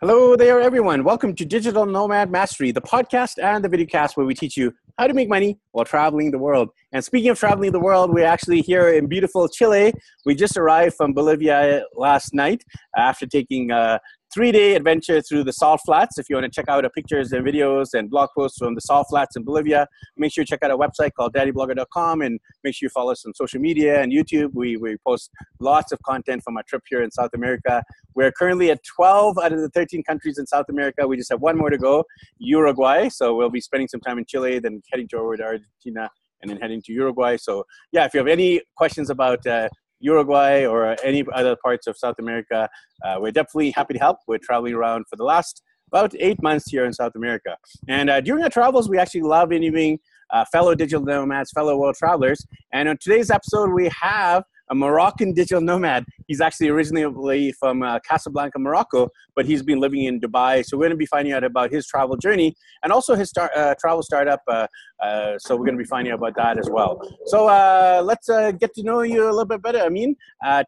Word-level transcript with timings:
Hello 0.00 0.34
there, 0.34 0.60
everyone. 0.60 1.04
Welcome 1.04 1.32
to 1.36 1.44
Digital 1.44 1.86
Nomad 1.86 2.28
Mastery, 2.28 2.72
the 2.72 2.80
podcast 2.80 3.40
and 3.40 3.64
the 3.64 3.68
videocast 3.68 4.16
where 4.16 4.26
we 4.26 4.34
teach 4.34 4.56
you 4.56 4.74
how 4.98 5.06
to 5.06 5.14
make 5.14 5.28
money 5.28 5.60
while 5.70 5.84
traveling 5.84 6.32
the 6.32 6.38
world. 6.38 6.70
And 6.92 7.04
speaking 7.04 7.30
of 7.30 7.38
traveling 7.38 7.70
the 7.70 7.78
world, 7.78 8.12
we're 8.12 8.26
actually 8.26 8.62
here 8.62 8.88
in 8.88 9.06
beautiful 9.06 9.46
Chile. 9.48 9.92
We 10.24 10.34
just 10.34 10.56
arrived 10.56 10.96
from 10.96 11.12
Bolivia 11.12 11.84
last 11.94 12.34
night 12.34 12.64
after 12.96 13.26
taking 13.26 13.70
uh, 13.70 14.00
three 14.36 14.52
day 14.52 14.74
adventure 14.74 15.22
through 15.22 15.42
the 15.42 15.52
salt 15.52 15.80
flats. 15.86 16.18
If 16.18 16.28
you 16.28 16.36
want 16.36 16.44
to 16.44 16.50
check 16.50 16.68
out 16.68 16.84
our 16.84 16.90
pictures 16.90 17.32
and 17.32 17.42
videos 17.42 17.94
and 17.94 18.10
blog 18.10 18.28
posts 18.36 18.58
from 18.58 18.74
the 18.74 18.82
salt 18.82 19.06
flats 19.08 19.34
in 19.34 19.44
Bolivia, 19.44 19.88
make 20.18 20.30
sure 20.30 20.42
you 20.42 20.46
check 20.46 20.62
out 20.62 20.70
our 20.70 20.76
website 20.76 21.12
called 21.16 21.32
daddyblogger.com 21.32 22.20
and 22.20 22.38
make 22.62 22.74
sure 22.74 22.84
you 22.84 22.90
follow 22.90 23.12
us 23.12 23.24
on 23.24 23.32
social 23.32 23.58
media 23.62 24.02
and 24.02 24.12
YouTube. 24.12 24.50
We, 24.52 24.76
we 24.76 24.98
post 25.06 25.30
lots 25.58 25.90
of 25.90 26.02
content 26.02 26.42
from 26.44 26.58
our 26.58 26.62
trip 26.68 26.82
here 26.86 27.02
in 27.02 27.10
South 27.10 27.30
America. 27.34 27.82
We're 28.14 28.30
currently 28.30 28.70
at 28.70 28.80
12 28.84 29.38
out 29.42 29.54
of 29.54 29.60
the 29.60 29.70
13 29.70 30.02
countries 30.02 30.36
in 30.36 30.46
South 30.46 30.66
America. 30.68 31.08
We 31.08 31.16
just 31.16 31.30
have 31.30 31.40
one 31.40 31.56
more 31.56 31.70
to 31.70 31.78
go, 31.78 32.04
Uruguay. 32.36 33.08
So 33.08 33.34
we'll 33.34 33.48
be 33.48 33.62
spending 33.62 33.88
some 33.88 34.00
time 34.00 34.18
in 34.18 34.26
Chile, 34.26 34.58
then 34.58 34.82
heading 34.92 35.08
toward 35.08 35.40
Argentina, 35.40 36.10
and 36.42 36.50
then 36.50 36.58
heading 36.60 36.82
to 36.82 36.92
Uruguay. 36.92 37.38
So 37.38 37.64
yeah, 37.90 38.04
if 38.04 38.12
you 38.12 38.18
have 38.18 38.28
any 38.28 38.60
questions 38.76 39.08
about 39.08 39.46
uh, 39.46 39.70
Uruguay 40.00 40.64
or 40.64 40.96
any 41.02 41.24
other 41.34 41.56
parts 41.62 41.86
of 41.86 41.96
South 41.96 42.16
America, 42.18 42.68
uh, 43.04 43.16
we're 43.18 43.32
definitely 43.32 43.70
happy 43.70 43.94
to 43.94 44.00
help. 44.00 44.18
We're 44.26 44.38
traveling 44.42 44.74
around 44.74 45.04
for 45.08 45.16
the 45.16 45.24
last 45.24 45.62
about 45.88 46.12
eight 46.18 46.42
months 46.42 46.68
here 46.68 46.84
in 46.84 46.92
South 46.92 47.12
America. 47.14 47.56
And 47.88 48.10
uh, 48.10 48.20
during 48.20 48.42
our 48.42 48.50
travels, 48.50 48.88
we 48.88 48.98
actually 48.98 49.22
love 49.22 49.52
interviewing 49.52 49.98
uh, 50.32 50.44
fellow 50.50 50.74
digital 50.74 51.04
nomads, 51.04 51.52
fellow 51.52 51.76
world 51.76 51.94
travelers. 51.96 52.44
And 52.72 52.88
on 52.88 52.98
today's 53.00 53.30
episode, 53.30 53.70
we 53.72 53.88
have 54.00 54.44
a 54.70 54.74
Moroccan 54.74 55.32
digital 55.32 55.60
nomad. 55.60 56.04
He's 56.26 56.40
actually 56.40 56.68
originally 56.68 57.52
from 57.52 57.82
uh, 57.82 57.98
Casablanca, 58.00 58.58
Morocco, 58.58 59.08
but 59.34 59.46
he's 59.46 59.62
been 59.62 59.80
living 59.80 60.04
in 60.04 60.20
Dubai. 60.20 60.64
So 60.64 60.76
we're 60.76 60.84
going 60.84 60.90
to 60.90 60.96
be 60.96 61.06
finding 61.06 61.32
out 61.32 61.44
about 61.44 61.70
his 61.70 61.86
travel 61.86 62.16
journey 62.16 62.54
and 62.82 62.92
also 62.92 63.14
his 63.14 63.28
start, 63.30 63.52
uh, 63.54 63.74
travel 63.80 64.02
startup. 64.02 64.40
Uh, 64.48 64.66
uh 65.02 65.38
so 65.38 65.56
we're 65.56 65.66
going 65.66 65.78
to 65.78 65.82
be 65.82 65.88
finding 65.88 66.12
out 66.12 66.18
about 66.18 66.36
that 66.36 66.58
as 66.58 66.68
well. 66.70 67.00
So 67.26 67.48
uh, 67.48 68.02
let's 68.04 68.28
uh, 68.28 68.52
get 68.52 68.74
to 68.74 68.82
know 68.82 69.02
you 69.02 69.24
a 69.24 69.30
little 69.30 69.44
bit 69.44 69.62
better. 69.62 69.80
Amin, 69.80 70.16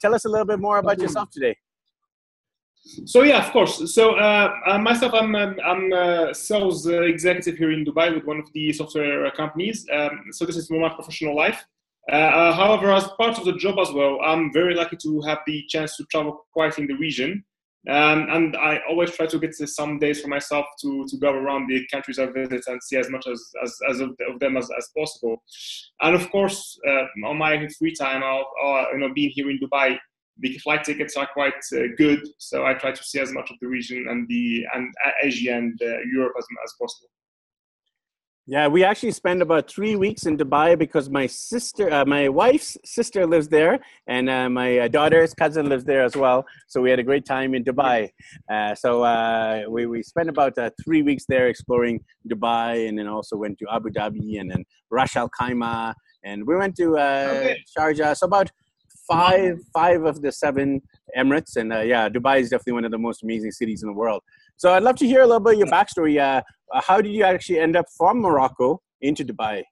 tell 0.00 0.14
us 0.14 0.24
a 0.24 0.28
little 0.28 0.46
bit 0.46 0.60
more 0.60 0.78
about 0.78 0.98
yourself 1.00 1.30
today. 1.30 1.56
So 3.04 3.22
yeah, 3.22 3.44
of 3.44 3.52
course. 3.52 3.94
So 3.94 4.12
myself, 4.80 5.12
I'm 5.12 5.34
um, 5.34 5.56
I'm 5.64 5.92
a 5.92 6.34
sales 6.34 6.86
executive 6.86 7.58
here 7.58 7.72
in 7.72 7.84
Dubai 7.84 8.14
with 8.14 8.24
one 8.24 8.38
of 8.38 8.50
the 8.52 8.72
software 8.72 9.30
companies. 9.32 9.86
Um, 9.92 10.26
so 10.30 10.46
this 10.46 10.56
is 10.56 10.70
more 10.70 10.80
my 10.80 10.94
professional 10.94 11.36
life. 11.36 11.66
Uh, 12.10 12.14
uh, 12.14 12.52
however, 12.54 12.90
as 12.92 13.06
part 13.18 13.38
of 13.38 13.44
the 13.44 13.52
job 13.54 13.78
as 13.78 13.92
well, 13.92 14.18
I'm 14.24 14.52
very 14.52 14.74
lucky 14.74 14.96
to 15.02 15.20
have 15.22 15.38
the 15.46 15.64
chance 15.68 15.96
to 15.96 16.04
travel 16.10 16.46
quite 16.52 16.78
in 16.78 16.86
the 16.86 16.94
region. 16.94 17.44
Um, 17.88 18.26
and 18.30 18.56
I 18.56 18.80
always 18.88 19.12
try 19.12 19.26
to 19.26 19.38
get 19.38 19.54
some 19.54 19.98
days 19.98 20.20
for 20.20 20.28
myself 20.28 20.66
to, 20.82 21.06
to 21.08 21.16
go 21.18 21.32
around 21.32 21.68
the 21.68 21.86
countries 21.92 22.18
I 22.18 22.26
visit 22.26 22.64
and 22.66 22.82
see 22.82 22.96
as 22.96 23.08
much 23.08 23.26
as, 23.26 23.42
as, 23.62 23.78
as 23.88 24.00
of, 24.00 24.10
them 24.40 24.56
as, 24.56 24.68
as 24.76 24.90
possible. 24.96 25.42
And 26.00 26.14
of 26.14 26.30
course, 26.30 26.78
uh, 26.86 27.04
on 27.26 27.38
my 27.38 27.68
free 27.78 27.94
time, 27.94 28.22
I'll, 28.22 28.46
I'll, 28.62 28.92
you 28.92 28.98
know, 28.98 29.12
being 29.14 29.30
here 29.30 29.50
in 29.50 29.58
Dubai, 29.58 29.96
the 30.40 30.58
flight 30.58 30.84
tickets 30.84 31.16
are 31.16 31.28
quite 31.32 31.54
uh, 31.72 31.88
good, 31.96 32.20
so 32.38 32.64
I 32.64 32.74
try 32.74 32.92
to 32.92 33.02
see 33.02 33.20
as 33.20 33.32
much 33.32 33.50
of 33.50 33.56
the 33.60 33.66
region 33.66 34.06
and 34.08 34.28
the 34.28 34.64
and 34.74 34.92
Asia 35.22 35.54
and 35.54 35.80
uh, 35.82 35.98
Europe 36.12 36.34
as, 36.38 36.46
as 36.64 36.74
possible. 36.80 37.08
Yeah, 38.50 38.66
we 38.66 38.82
actually 38.82 39.10
spent 39.10 39.42
about 39.42 39.70
three 39.70 39.94
weeks 39.94 40.24
in 40.24 40.38
Dubai 40.38 40.78
because 40.78 41.10
my 41.10 41.26
sister, 41.26 41.92
uh, 41.92 42.06
my 42.06 42.30
wife's 42.30 42.78
sister 42.82 43.26
lives 43.26 43.46
there, 43.46 43.78
and 44.06 44.30
uh, 44.30 44.48
my 44.48 44.78
uh, 44.78 44.88
daughter's 44.88 45.34
cousin 45.34 45.68
lives 45.68 45.84
there 45.84 46.02
as 46.02 46.16
well. 46.16 46.46
So 46.66 46.80
we 46.80 46.88
had 46.88 46.98
a 46.98 47.02
great 47.02 47.26
time 47.26 47.54
in 47.54 47.62
Dubai. 47.62 48.08
Uh, 48.50 48.74
so 48.74 49.02
uh, 49.02 49.64
we, 49.68 49.84
we 49.84 50.02
spent 50.02 50.30
about 50.30 50.56
uh, 50.56 50.70
three 50.82 51.02
weeks 51.02 51.26
there 51.28 51.48
exploring 51.48 52.00
Dubai, 52.26 52.88
and 52.88 52.98
then 52.98 53.06
also 53.06 53.36
went 53.36 53.58
to 53.58 53.66
Abu 53.70 53.90
Dhabi 53.90 54.40
and 54.40 54.50
then 54.50 54.64
Ras 54.90 55.14
Al 55.14 55.28
Khaimah, 55.28 55.92
and 56.24 56.46
we 56.46 56.56
went 56.56 56.74
to. 56.76 56.92
Sharjah. 57.76 58.16
So 58.16 58.24
about 58.24 58.50
five 59.08 59.58
five 59.72 60.04
of 60.04 60.20
the 60.22 60.30
seven 60.30 60.82
Emirates, 61.16 61.56
and 61.56 61.70
yeah, 61.88 62.08
Dubai 62.08 62.40
is 62.40 62.50
definitely 62.50 62.74
one 62.74 62.84
of 62.84 62.90
the 62.90 62.98
most 62.98 63.22
amazing 63.22 63.52
cities 63.52 63.82
in 63.82 63.88
the 63.88 63.94
world. 63.94 64.22
So 64.56 64.72
I'd 64.72 64.82
love 64.82 64.96
to 64.96 65.06
hear 65.06 65.22
a 65.22 65.26
little 65.26 65.40
bit 65.40 65.54
of 65.54 65.58
your 65.60 65.68
backstory. 65.68 66.18
Uh, 66.20 66.42
uh, 66.74 66.80
how 66.82 67.00
did 67.00 67.12
you 67.12 67.24
actually 67.24 67.60
end 67.60 67.76
up 67.76 67.86
from 67.96 68.20
Morocco 68.20 68.80
into 69.00 69.24
Dubai? 69.24 69.62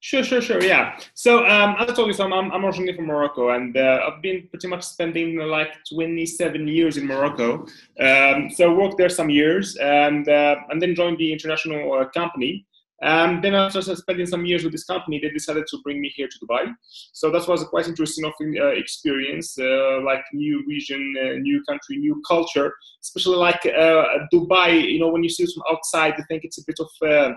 Sure, 0.00 0.22
sure, 0.22 0.42
sure. 0.42 0.62
Yeah. 0.62 0.98
So 1.14 1.46
um, 1.46 1.76
as 1.78 1.90
I 1.90 1.94
told 1.94 2.08
you, 2.08 2.12
so 2.12 2.24
I'm, 2.30 2.52
I'm 2.52 2.64
originally 2.64 2.94
from 2.94 3.06
Morocco, 3.06 3.50
and 3.50 3.74
uh, 3.76 4.00
I've 4.06 4.20
been 4.20 4.46
pretty 4.50 4.68
much 4.68 4.82
spending 4.82 5.38
like 5.38 5.72
27 5.92 6.68
years 6.68 6.98
in 6.98 7.06
Morocco. 7.06 7.66
Um, 7.98 8.50
so 8.50 8.70
I 8.70 8.74
worked 8.74 8.98
there 8.98 9.08
some 9.08 9.30
years, 9.30 9.76
and 9.76 10.28
uh, 10.28 10.56
and 10.68 10.80
then 10.80 10.94
joined 10.94 11.18
the 11.18 11.32
international 11.32 11.92
uh, 11.94 12.04
company. 12.10 12.66
Um, 13.04 13.40
then 13.42 13.54
after 13.54 13.82
spending 13.82 14.26
some 14.26 14.46
years 14.46 14.64
with 14.64 14.72
this 14.72 14.84
company, 14.84 15.20
they 15.20 15.28
decided 15.28 15.66
to 15.68 15.78
bring 15.84 16.00
me 16.00 16.10
here 16.16 16.28
to 16.28 16.38
Dubai. 16.38 16.72
So 17.12 17.30
that 17.30 17.46
was 17.46 17.62
a 17.62 17.66
quite 17.66 17.86
interesting 17.86 18.24
uh, 18.24 18.66
experience, 18.68 19.58
uh, 19.58 20.00
like 20.02 20.22
new 20.32 20.64
region, 20.66 21.14
uh, 21.22 21.34
new 21.48 21.62
country, 21.68 21.98
new 21.98 22.22
culture. 22.26 22.72
Especially 23.02 23.36
like 23.36 23.64
uh, 23.66 24.04
Dubai, 24.32 24.90
you 24.92 25.00
know, 25.00 25.08
when 25.08 25.22
you 25.22 25.28
see 25.28 25.44
it 25.44 25.50
from 25.54 25.64
outside, 25.70 26.14
you 26.16 26.24
think 26.28 26.44
it's 26.44 26.58
a 26.58 26.64
bit 26.66 26.80
of 26.80 26.88
a 27.08 27.34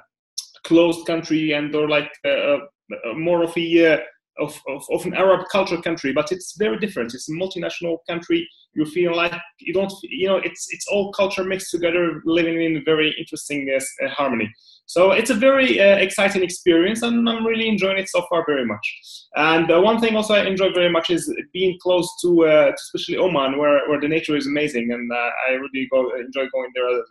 closed 0.63 1.05
country 1.05 1.51
and 1.51 1.75
or 1.75 1.87
like 1.89 2.11
uh, 2.25 2.29
uh, 2.29 3.13
more 3.15 3.43
of 3.43 3.55
a 3.57 3.99
of, 4.39 4.59
of, 4.67 4.83
of, 4.91 5.05
an 5.05 5.13
Arab 5.13 5.47
culture 5.51 5.81
country, 5.81 6.13
but 6.13 6.31
it's 6.31 6.55
very 6.57 6.77
different. 6.79 7.13
It's 7.13 7.29
a 7.29 7.33
multinational 7.33 7.97
country. 8.09 8.47
You 8.73 8.85
feel 8.85 9.15
like 9.15 9.33
you 9.59 9.73
don't, 9.73 9.91
you 10.03 10.27
know, 10.27 10.37
it's 10.37 10.67
it's 10.69 10.87
all 10.87 11.11
culture 11.11 11.43
mixed 11.43 11.71
together, 11.71 12.21
living 12.25 12.61
in 12.61 12.83
very 12.85 13.15
interesting 13.17 13.69
uh, 13.75 14.07
harmony. 14.09 14.51
So 14.87 15.11
it's 15.11 15.29
a 15.29 15.33
very 15.33 15.81
uh, 15.81 15.97
exciting 15.97 16.43
experience, 16.43 17.01
and 17.01 17.27
I'm 17.27 17.45
really 17.45 17.67
enjoying 17.67 17.97
it 17.97 18.07
so 18.07 18.25
far 18.29 18.45
very 18.47 18.65
much. 18.65 18.87
And 19.35 19.69
uh, 19.69 19.81
one 19.81 19.99
thing 19.99 20.15
also 20.15 20.35
I 20.35 20.45
enjoy 20.45 20.71
very 20.73 20.89
much 20.89 21.09
is 21.09 21.29
being 21.51 21.77
close 21.83 22.09
to, 22.21 22.45
uh, 22.45 22.65
to 22.67 22.73
especially 22.73 23.17
Oman, 23.17 23.57
where, 23.57 23.85
where 23.89 23.99
the 23.99 24.07
nature 24.07 24.37
is 24.37 24.47
amazing, 24.47 24.93
and 24.93 25.11
uh, 25.11 25.29
I 25.49 25.53
really 25.53 25.89
go, 25.91 26.15
enjoy 26.15 26.47
going 26.53 26.71
there 26.73 26.87
um, 26.87 27.03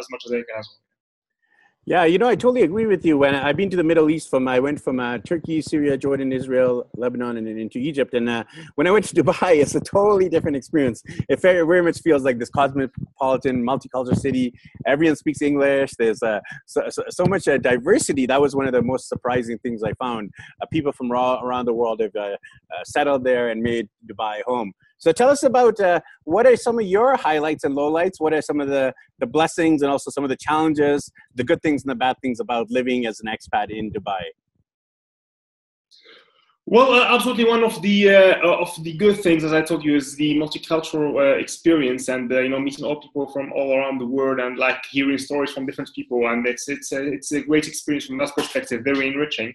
as 0.00 0.06
much 0.10 0.22
as 0.26 0.32
I 0.32 0.36
can 0.36 0.58
as 0.58 0.68
well. 0.68 0.91
Yeah, 1.84 2.04
you 2.04 2.16
know, 2.16 2.28
I 2.28 2.36
totally 2.36 2.62
agree 2.62 2.86
with 2.86 3.04
you. 3.04 3.18
When 3.18 3.34
I've 3.34 3.56
been 3.56 3.68
to 3.70 3.76
the 3.76 3.82
Middle 3.82 4.08
East, 4.08 4.30
from 4.30 4.46
I 4.46 4.60
went 4.60 4.80
from 4.80 5.00
uh, 5.00 5.18
Turkey, 5.18 5.60
Syria, 5.60 5.96
Jordan, 5.96 6.32
Israel, 6.32 6.88
Lebanon, 6.96 7.38
and 7.38 7.44
then 7.44 7.58
into 7.58 7.78
Egypt. 7.78 8.14
And 8.14 8.28
uh, 8.28 8.44
when 8.76 8.86
I 8.86 8.92
went 8.92 9.04
to 9.06 9.14
Dubai, 9.20 9.60
it's 9.60 9.74
a 9.74 9.80
totally 9.80 10.28
different 10.28 10.56
experience. 10.56 11.02
It 11.28 11.40
very, 11.40 11.66
very 11.66 11.82
much 11.82 12.00
feels 12.00 12.22
like 12.22 12.38
this 12.38 12.50
cosmopolitan, 12.50 13.66
multicultural 13.66 14.16
city. 14.16 14.54
Everyone 14.86 15.16
speaks 15.16 15.42
English. 15.42 15.94
There's 15.98 16.22
uh, 16.22 16.38
so, 16.66 16.88
so, 16.88 17.02
so, 17.10 17.24
much 17.24 17.48
uh, 17.48 17.58
diversity. 17.58 18.26
That 18.26 18.40
was 18.40 18.54
one 18.54 18.68
of 18.68 18.72
the 18.72 18.82
most 18.82 19.08
surprising 19.08 19.58
things 19.58 19.82
I 19.82 19.92
found. 19.94 20.30
Uh, 20.62 20.66
people 20.66 20.92
from 20.92 21.10
all 21.10 21.44
around 21.44 21.64
the 21.64 21.74
world 21.74 22.00
have 22.00 22.14
uh, 22.14 22.36
settled 22.84 23.24
there 23.24 23.48
and 23.48 23.60
made 23.60 23.88
Dubai 24.06 24.42
home. 24.46 24.72
So 25.02 25.10
tell 25.10 25.30
us 25.30 25.42
about 25.42 25.80
uh, 25.80 25.98
what 26.22 26.46
are 26.46 26.54
some 26.54 26.78
of 26.78 26.86
your 26.86 27.16
highlights 27.16 27.64
and 27.64 27.76
lowlights? 27.76 28.20
What 28.20 28.32
are 28.32 28.40
some 28.40 28.60
of 28.60 28.68
the, 28.68 28.94
the 29.18 29.26
blessings 29.26 29.82
and 29.82 29.90
also 29.90 30.12
some 30.12 30.22
of 30.22 30.30
the 30.30 30.36
challenges, 30.36 31.10
the 31.34 31.42
good 31.42 31.60
things 31.60 31.82
and 31.82 31.90
the 31.90 31.96
bad 31.96 32.14
things 32.22 32.38
about 32.38 32.70
living 32.70 33.04
as 33.06 33.18
an 33.18 33.26
expat 33.26 33.76
in 33.76 33.90
Dubai? 33.90 34.22
Well, 36.66 36.92
uh, 36.92 37.12
absolutely. 37.12 37.46
One 37.46 37.64
of 37.64 37.82
the 37.82 38.14
uh, 38.14 38.48
of 38.48 38.70
the 38.84 38.92
good 38.92 39.16
things, 39.16 39.42
as 39.42 39.52
I 39.52 39.62
told 39.62 39.82
you, 39.84 39.96
is 39.96 40.14
the 40.14 40.36
multicultural 40.36 41.16
uh, 41.16 41.36
experience, 41.36 42.08
and 42.08 42.32
uh, 42.32 42.38
you 42.38 42.50
know, 42.50 42.60
meeting 42.60 42.84
all 42.84 43.00
people 43.00 43.26
from 43.26 43.52
all 43.52 43.76
around 43.76 43.98
the 43.98 44.06
world, 44.06 44.38
and 44.38 44.56
like 44.56 44.84
hearing 44.88 45.18
stories 45.18 45.50
from 45.50 45.66
different 45.66 45.90
people, 45.92 46.28
and 46.28 46.46
it's 46.46 46.68
it's 46.68 46.92
a, 46.92 47.04
it's 47.04 47.32
a 47.32 47.42
great 47.42 47.66
experience 47.66 48.06
from 48.06 48.18
that 48.18 48.32
perspective, 48.36 48.84
very 48.84 49.08
enriching 49.08 49.52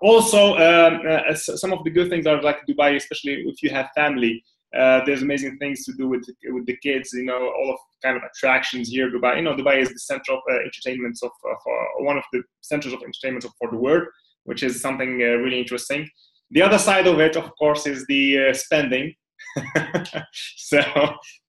also, 0.00 0.56
um, 0.56 1.02
uh, 1.08 1.34
some 1.34 1.72
of 1.72 1.84
the 1.84 1.90
good 1.90 2.08
things 2.08 2.26
are 2.26 2.40
like 2.42 2.66
Dubai, 2.66 2.96
especially 2.96 3.44
if 3.46 3.62
you 3.62 3.70
have 3.70 3.88
family. 3.94 4.42
Uh, 4.76 5.04
there's 5.04 5.22
amazing 5.22 5.58
things 5.58 5.84
to 5.84 5.92
do 5.94 6.08
with 6.08 6.24
with 6.44 6.64
the 6.66 6.76
kids. 6.76 7.12
You 7.12 7.24
know, 7.24 7.52
all 7.58 7.72
of 7.72 7.78
kind 8.02 8.16
of 8.16 8.22
attractions 8.22 8.88
here. 8.88 9.10
Dubai, 9.10 9.36
you 9.36 9.42
know, 9.42 9.54
Dubai 9.54 9.82
is 9.82 9.88
the 9.88 9.98
center 9.98 10.32
of 10.32 10.40
uh, 10.48 10.54
entertainment 10.60 11.18
of, 11.22 11.32
of 11.44 11.56
uh, 11.56 12.04
one 12.04 12.16
of 12.16 12.24
the 12.32 12.42
centers 12.60 12.92
of 12.92 13.02
entertainment 13.02 13.44
for 13.58 13.70
the 13.70 13.76
world, 13.76 14.04
which 14.44 14.62
is 14.62 14.80
something 14.80 15.20
uh, 15.22 15.36
really 15.42 15.58
interesting. 15.58 16.08
The 16.52 16.62
other 16.62 16.78
side 16.78 17.08
of 17.08 17.18
it, 17.18 17.36
of 17.36 17.50
course, 17.58 17.86
is 17.86 18.06
the 18.06 18.50
uh, 18.50 18.54
spending. 18.54 19.14
so 20.56 20.80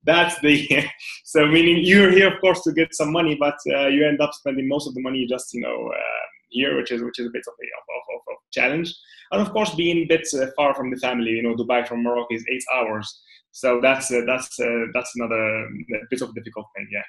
that's 0.03 0.39
the 0.41 0.88
so 1.25 1.45
meaning 1.45 1.83
you're 1.83 2.09
here, 2.09 2.33
of 2.33 2.41
course, 2.41 2.63
to 2.63 2.71
get 2.71 2.95
some 2.95 3.11
money, 3.11 3.38
but 3.39 3.55
you 3.65 4.03
end 4.07 4.19
up 4.19 4.33
spending 4.33 4.67
most 4.67 4.88
of 4.88 4.95
the 4.95 5.01
money 5.01 5.27
just 5.27 5.53
you 5.53 5.61
know 5.61 5.91
here, 6.51 6.77
which 6.77 6.92
is 6.92 7.01
which 7.01 7.19
is 7.19 7.27
a 7.27 7.31
bit 7.31 7.44
of 7.48 7.53
a 7.53 7.68
of, 7.80 7.86
of, 8.15 8.21
of 8.33 8.38
challenge. 8.51 8.94
And 9.31 9.42
of 9.42 9.51
course, 9.51 9.74
being 9.75 9.98
a 10.00 10.06
bit 10.06 10.27
uh, 10.33 10.48
far 10.56 10.75
from 10.75 10.92
the 10.92 10.98
family, 10.98 11.31
you 11.31 11.44
know, 11.44 11.56
Dubai 11.56 11.88
from 11.88 12.03
Morocco 12.03 12.36
is 12.36 12.45
eight 12.51 12.63
hours, 12.74 13.07
so 13.51 13.80
that's 13.81 14.12
uh, 14.12 14.21
that's 14.25 14.59
uh, 14.59 14.86
that's 14.94 15.12
another 15.15 15.69
bit 16.09 16.21
of 16.21 16.36
difficult 16.36 16.68
thing. 16.75 16.88
Yeah. 16.92 17.03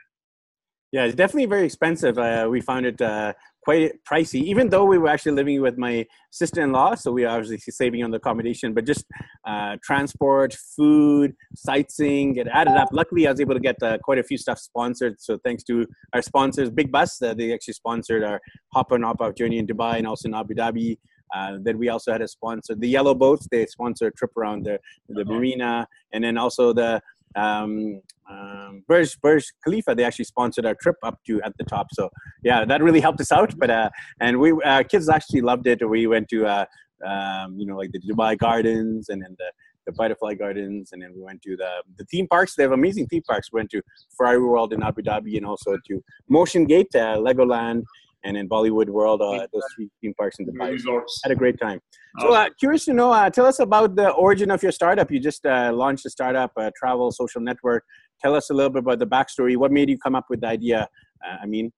Yeah, 0.93 1.05
it's 1.05 1.15
definitely 1.15 1.47
very 1.47 1.65
expensive. 1.65 2.19
Uh, 2.19 2.47
we 2.51 2.61
found 2.61 2.85
it 2.85 3.01
uh, 3.01 3.33
quite 3.65 3.93
pricey, 4.05 4.43
even 4.43 4.69
though 4.69 4.85
we 4.85 4.99
were 4.99 5.09
actually 5.09 5.33
living 5.33 5.63
with 5.63 5.79
my 5.79 6.07
sister-in-law. 6.31 6.97
So 6.97 7.11
we 7.11 7.25
are 7.25 7.39
obviously 7.39 7.73
saving 7.73 8.05
on 8.05 8.11
the 8.11 8.19
accommodation, 8.19 8.75
but 8.75 8.85
just 8.85 9.07
uh, 9.47 9.77
transport, 9.83 10.55
food, 10.77 11.35
sightseeing, 11.57 12.37
it 12.37 12.47
added 12.47 12.75
up. 12.75 12.91
Luckily, 12.93 13.27
I 13.27 13.31
was 13.31 13.41
able 13.41 13.55
to 13.55 13.61
get 13.61 13.83
uh, 13.83 13.97
quite 14.05 14.19
a 14.19 14.23
few 14.23 14.37
stuff 14.37 14.59
sponsored. 14.59 15.19
So 15.19 15.39
thanks 15.43 15.63
to 15.65 15.87
our 16.13 16.21
sponsors, 16.21 16.69
Big 16.69 16.93
Bus, 16.93 17.23
uh, 17.23 17.33
they 17.33 17.55
actually 17.55 17.75
sponsored 17.75 18.23
our 18.23 18.39
hop 18.75 18.93
on 18.93 19.03
hop 19.03 19.23
off 19.23 19.35
journey 19.35 19.57
in 19.57 19.67
Dubai 19.67 19.97
and 19.97 20.07
also 20.07 20.29
in 20.29 20.35
Abu 20.35 20.55
Dhabi. 20.55 20.99
Uh, 21.35 21.57
then 21.63 21.79
we 21.79 21.89
also 21.89 22.13
had 22.13 22.21
a 22.21 22.29
sponsor, 22.29 22.75
the 22.75 22.87
Yellow 22.87 23.15
Boats. 23.15 23.49
They 23.51 23.65
sponsor 23.65 24.09
a 24.09 24.13
trip 24.13 24.37
around 24.37 24.67
the 24.67 24.79
the 25.09 25.23
uh-huh. 25.23 25.33
marina, 25.33 25.89
and 26.13 26.23
then 26.23 26.37
also 26.37 26.75
the 26.75 27.01
um, 27.35 28.03
um, 28.31 28.83
Burj 28.89 29.21
Burj 29.21 29.45
Khalifa. 29.65 29.95
They 29.95 30.05
actually 30.05 30.25
sponsored 30.27 30.67
our 30.67 30.75
trip 30.75 30.97
up 31.03 31.19
to 31.27 31.41
at 31.43 31.53
the 31.59 31.65
top. 31.65 31.89
So 31.93 32.11
yeah, 32.43 32.65
that 32.65 32.83
really 32.83 33.01
helped 33.01 33.21
us 33.21 33.33
out. 33.33 33.57
But 33.59 33.71
uh, 33.71 33.91
and 34.21 34.39
we 34.39 34.53
uh, 34.65 34.83
kids 34.85 35.09
actually 35.09 35.41
loved 35.41 35.67
it. 35.67 35.89
We 35.89 36.07
went 36.07 36.29
to 36.29 36.47
uh, 36.47 36.67
um, 37.07 37.57
you 37.59 37.67
know 37.67 37.77
like 37.77 37.91
the 37.93 38.01
Dubai 38.01 38.39
Gardens 38.39 39.09
and 39.09 39.23
then 39.23 39.37
the 39.39 39.51
the 39.87 39.93
butterfly 39.93 40.35
gardens 40.35 40.91
and 40.93 41.03
then 41.03 41.13
we 41.13 41.21
went 41.21 41.43
to 41.43 41.57
the 41.57 41.83
the 41.99 42.05
theme 42.05 42.29
parks 42.29 42.55
they 42.55 42.63
have 42.63 42.71
amazing 42.71 43.05
theme 43.07 43.23
parks 43.29 43.49
we 43.53 43.59
went 43.59 43.69
to 43.69 43.83
ferrari 44.17 44.41
world 44.41 44.73
in 44.73 44.81
abu 44.81 45.03
dhabi 45.03 45.37
and 45.37 45.45
also 45.45 45.77
to 45.85 46.01
motion 46.29 46.65
gate 46.65 46.95
uh, 46.95 47.17
legoland 47.17 47.83
and 48.25 48.37
in 48.37 48.49
Bollywood 48.49 48.89
World, 48.89 49.21
uh, 49.21 49.47
those 49.53 49.63
three 49.75 49.91
theme 50.01 50.15
parks 50.15 50.37
in 50.39 50.47
Dubai. 50.47 50.73
Resorts. 50.73 51.21
Had 51.25 51.33
a 51.33 51.37
great 51.37 51.59
time. 51.61 51.81
So, 52.21 52.33
uh, 52.33 52.51
curious 52.59 52.85
to 52.85 52.93
know, 52.93 53.11
uh, 53.11 53.31
tell 53.31 53.47
us 53.47 53.59
about 53.59 53.97
the 53.97 54.11
origin 54.11 54.51
of 54.51 54.63
your 54.63 54.73
startup. 54.73 55.11
You 55.11 55.19
just 55.19 55.45
uh, 55.47 55.73
launched 55.73 56.07
a 56.07 56.11
startup, 56.11 56.53
a 56.57 56.71
travel 56.79 57.11
social 57.11 57.41
network. 57.41 57.85
Tell 58.23 58.35
us 58.35 58.51
a 58.51 58.55
little 58.55 58.71
bit 58.71 58.81
about 58.81 58.99
the 58.99 59.07
backstory. 59.07 59.57
What 59.57 59.73
made 59.73 59.91
you 59.91 59.99
come 59.99 60.15
up 60.15 60.27
with 60.31 60.41
the 60.41 60.49
idea? 60.49 60.89
Uh, 61.27 61.37
I 61.43 61.47
mean, 61.47 61.73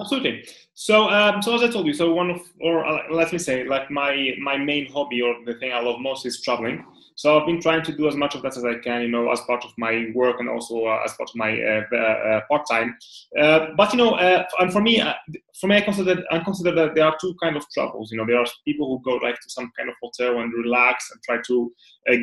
Absolutely. 0.00 0.48
So, 0.72 1.10
um, 1.10 1.42
so 1.42 1.54
as 1.54 1.62
I 1.62 1.68
told 1.70 1.86
you, 1.86 1.92
so 1.92 2.14
one 2.14 2.30
of, 2.30 2.40
or 2.62 2.84
uh, 2.84 3.02
let 3.10 3.30
me 3.30 3.38
say, 3.38 3.64
like 3.64 3.90
my 3.90 4.30
my 4.40 4.56
main 4.56 4.90
hobby 4.90 5.20
or 5.20 5.34
the 5.44 5.54
thing 5.54 5.72
I 5.72 5.80
love 5.80 6.00
most 6.00 6.24
is 6.24 6.40
traveling. 6.40 6.82
So 7.14 7.38
I've 7.38 7.46
been 7.46 7.60
trying 7.60 7.82
to 7.82 7.94
do 7.94 8.08
as 8.08 8.16
much 8.16 8.34
of 8.34 8.40
that 8.40 8.56
as 8.56 8.64
I 8.64 8.78
can, 8.78 9.02
you 9.02 9.08
know, 9.08 9.30
as 9.30 9.42
part 9.42 9.66
of 9.66 9.70
my 9.76 10.06
work 10.14 10.40
and 10.40 10.48
also 10.48 10.86
uh, 10.86 11.02
as 11.04 11.12
part 11.12 11.28
of 11.28 11.36
my 11.36 11.60
uh, 11.60 11.82
uh, 11.92 11.96
uh 11.96 12.40
part 12.48 12.62
time. 12.70 12.96
Uh, 13.38 13.66
but 13.76 13.92
you 13.92 13.98
know, 13.98 14.16
and 14.16 14.72
for 14.72 14.80
me, 14.80 15.02
for 15.60 15.66
me, 15.66 15.76
I 15.76 15.82
consider 15.82 16.24
I 16.30 16.38
consider 16.38 16.74
that 16.74 16.94
there 16.94 17.04
are 17.04 17.16
two 17.20 17.34
kind 17.42 17.56
of 17.56 17.64
travels. 17.70 18.10
You 18.10 18.16
know, 18.16 18.26
there 18.26 18.40
are 18.40 18.46
people 18.64 18.88
who 18.88 19.02
go 19.04 19.18
like 19.22 19.38
to 19.40 19.50
some 19.50 19.70
kind 19.76 19.90
of 19.90 19.94
hotel 20.02 20.40
and 20.40 20.50
relax 20.54 21.10
and 21.12 21.22
try 21.22 21.36
to 21.48 21.72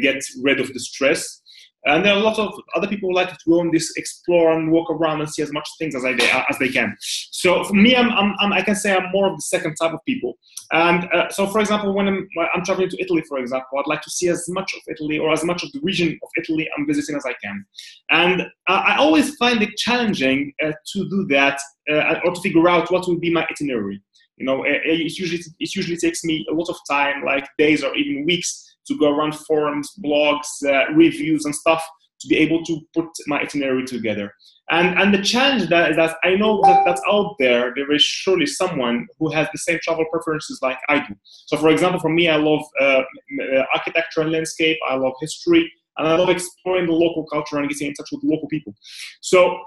get 0.02 0.24
rid 0.42 0.60
of 0.60 0.74
the 0.74 0.80
stress. 0.80 1.44
And 1.86 2.04
there 2.04 2.14
are 2.14 2.20
a 2.20 2.24
lot 2.24 2.38
of 2.38 2.54
other 2.76 2.88
people 2.88 3.10
who 3.10 3.16
like 3.16 3.30
to 3.30 3.38
go 3.48 3.62
and 3.62 3.74
this 3.74 3.94
explore 3.96 4.52
and 4.52 4.72
walk 4.72 4.90
around 4.90 5.22
and 5.22 5.30
see 5.30 5.42
as 5.42 5.52
much 5.54 5.68
things 5.78 5.96
as 5.96 6.04
I 6.04 6.12
as 6.50 6.58
they 6.60 6.70
can. 6.70 6.96
So 7.00 7.64
for 7.64 7.74
me, 7.74 7.96
I'm, 7.96 8.12
I'm, 8.12 8.52
i 8.52 8.62
can 8.62 8.76
say 8.76 8.94
I'm 8.94 9.12
more 9.12 9.30
of 9.30 9.38
the 9.38 9.42
second 9.42 9.76
type 9.76 9.94
of 9.94 10.00
people. 10.06 10.38
And 10.72 11.06
uh, 11.14 11.30
so, 11.30 11.48
for 11.48 11.60
example, 11.60 11.94
when 11.94 12.08
I'm, 12.08 12.28
I'm 12.54 12.66
traveling 12.66 12.90
to 12.90 13.02
Italy, 13.02 13.24
for 13.28 13.40
example, 13.40 13.80
I'd 13.80 13.88
like 13.88 14.02
to 14.02 14.10
see 14.10 14.28
as 14.28 14.46
much 14.50 14.74
of 14.74 14.82
Italy 14.90 15.18
or 15.18 15.32
as 15.32 15.44
much 15.44 15.64
of 15.64 15.72
the 15.72 15.80
region 15.82 16.20
of 16.22 16.30
Italy 16.38 16.70
I'm 16.78 16.86
visiting 16.86 17.16
as 17.16 17.26
I 17.26 17.34
can. 17.42 17.66
And 18.10 18.44
I 18.68 18.98
always 18.98 19.36
find 19.36 19.62
it 19.62 19.76
challenging 19.78 20.54
uh, 20.64 20.74
to 20.94 21.10
do 21.10 21.26
that 21.30 21.60
uh, 21.90 22.20
or 22.26 22.36
to 22.36 22.42
figure 22.42 22.68
out 22.68 22.92
what 22.92 23.08
will 23.08 23.20
be 23.20 23.32
my 23.32 23.48
itinerary. 23.50 24.02
You 24.38 24.46
know, 24.46 24.64
it, 24.64 24.82
it 24.86 25.18
usually 25.18 25.42
it 25.60 25.76
usually 25.76 25.98
takes 25.98 26.24
me 26.24 26.46
a 26.50 26.54
lot 26.54 26.70
of 26.70 26.78
time, 26.90 27.24
like 27.26 27.48
days 27.58 27.84
or 27.84 27.96
even 27.96 28.26
weeks 28.26 28.69
to 28.90 28.98
go 28.98 29.10
around 29.10 29.36
forums, 29.36 29.94
blogs, 30.04 30.50
uh, 30.66 30.92
reviews, 30.94 31.46
and 31.46 31.56
stuff 31.56 31.84
to 32.22 32.28
be 32.28 32.38
able 32.38 32.64
to 32.66 32.82
put 32.94 33.08
my 33.28 33.40
itinerary 33.40 33.86
together. 33.86 34.34
And, 34.72 35.00
and 35.00 35.14
the 35.14 35.24
challenge 35.24 35.70
that 35.70 35.92
is 35.92 35.96
that 35.98 36.18
I 36.24 36.36
know 36.36 36.62
that 36.64 36.84
that's 36.86 37.02
out 37.10 37.36
there. 37.40 37.74
There 37.76 37.92
is 37.92 38.04
surely 38.04 38.46
someone 38.46 39.08
who 39.18 39.32
has 39.32 39.48
the 39.52 39.58
same 39.58 39.80
travel 39.82 40.06
preferences 40.12 40.60
like 40.62 40.78
I 40.90 41.00
do. 41.00 41.16
So, 41.48 41.58
for 41.58 41.70
example, 41.70 42.00
for 42.00 42.10
me, 42.10 42.28
I 42.28 42.36
love 42.36 42.62
uh, 42.80 42.84
uh, 42.84 43.64
architecture 43.74 44.22
and 44.22 44.32
landscape. 44.32 44.78
I 44.88 44.96
love 44.96 45.14
history, 45.22 45.72
and 45.98 46.08
I 46.08 46.16
love 46.16 46.30
exploring 46.30 46.88
the 46.88 46.94
local 46.94 47.26
culture 47.26 47.58
and 47.58 47.70
getting 47.70 47.88
in 47.88 47.94
touch 47.94 48.10
with 48.12 48.22
local 48.24 48.48
people. 48.50 48.76
So, 49.22 49.60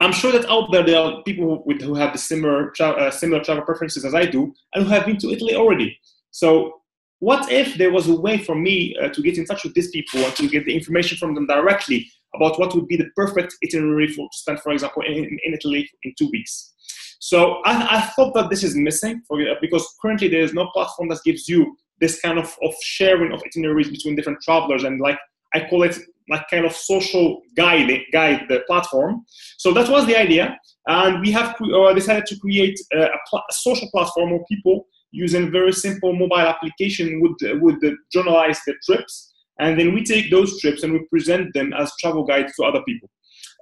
I'm 0.00 0.12
sure 0.12 0.30
that 0.30 0.48
out 0.48 0.70
there 0.70 0.84
there 0.84 1.00
are 1.00 1.22
people 1.24 1.44
who, 1.44 1.62
with, 1.66 1.82
who 1.82 1.94
have 1.96 2.12
the 2.12 2.18
similar 2.18 2.70
tra- 2.70 2.90
uh, 2.90 3.10
similar 3.10 3.42
travel 3.42 3.64
preferences 3.64 4.04
as 4.04 4.14
I 4.14 4.26
do, 4.26 4.54
and 4.74 4.84
who 4.84 4.90
have 4.90 5.06
been 5.06 5.16
to 5.18 5.30
Italy 5.30 5.56
already. 5.56 5.98
So 6.30 6.77
what 7.20 7.50
if 7.50 7.76
there 7.76 7.90
was 7.90 8.08
a 8.08 8.14
way 8.14 8.38
for 8.38 8.54
me 8.54 8.96
uh, 9.02 9.08
to 9.08 9.22
get 9.22 9.38
in 9.38 9.44
touch 9.44 9.64
with 9.64 9.74
these 9.74 9.90
people 9.90 10.20
and 10.20 10.34
to 10.36 10.48
get 10.48 10.64
the 10.64 10.74
information 10.74 11.18
from 11.18 11.34
them 11.34 11.46
directly 11.46 12.08
about 12.34 12.58
what 12.58 12.74
would 12.74 12.86
be 12.86 12.96
the 12.96 13.08
perfect 13.16 13.54
itinerary 13.64 14.08
for 14.08 14.28
to 14.30 14.38
spend, 14.38 14.60
for 14.60 14.72
example, 14.72 15.02
in, 15.02 15.24
in 15.44 15.54
Italy 15.54 15.88
in 16.02 16.14
two 16.18 16.28
weeks? 16.30 16.74
So 17.20 17.60
I, 17.64 17.98
I 17.98 18.00
thought 18.00 18.34
that 18.34 18.50
this 18.50 18.62
is 18.62 18.76
missing 18.76 19.22
for, 19.26 19.38
because 19.60 19.86
currently 20.00 20.28
there 20.28 20.42
is 20.42 20.54
no 20.54 20.68
platform 20.68 21.08
that 21.08 21.18
gives 21.24 21.48
you 21.48 21.76
this 22.00 22.20
kind 22.20 22.38
of, 22.38 22.56
of 22.62 22.74
sharing 22.82 23.32
of 23.32 23.42
itineraries 23.44 23.90
between 23.90 24.14
different 24.14 24.40
travelers 24.42 24.84
and 24.84 25.00
like 25.00 25.18
I 25.54 25.66
call 25.68 25.82
it 25.82 25.98
like 26.28 26.48
kind 26.50 26.66
of 26.66 26.72
social 26.72 27.40
guide 27.56 27.90
guide 28.12 28.46
the 28.48 28.60
platform. 28.66 29.24
So 29.56 29.72
that 29.72 29.88
was 29.88 30.06
the 30.06 30.16
idea, 30.16 30.58
and 30.86 31.20
we 31.20 31.30
have 31.32 31.56
uh, 31.60 31.92
decided 31.94 32.26
to 32.26 32.38
create 32.38 32.78
a, 32.92 33.04
a, 33.04 33.18
pl- 33.28 33.42
a 33.48 33.52
social 33.52 33.88
platform 33.90 34.30
where 34.30 34.44
people 34.48 34.86
using 35.10 35.50
very 35.50 35.72
simple 35.72 36.12
mobile 36.12 36.36
application 36.36 37.20
would 37.20 37.36
would 37.62 37.80
journalize 38.12 38.60
the 38.66 38.74
trips, 38.84 39.32
and 39.58 39.78
then 39.78 39.94
we 39.94 40.04
take 40.04 40.30
those 40.30 40.60
trips 40.60 40.82
and 40.82 40.92
we 40.92 41.00
present 41.10 41.52
them 41.54 41.72
as 41.72 41.92
travel 42.00 42.24
guides 42.24 42.54
to 42.56 42.64
other 42.64 42.82
people. 42.82 43.10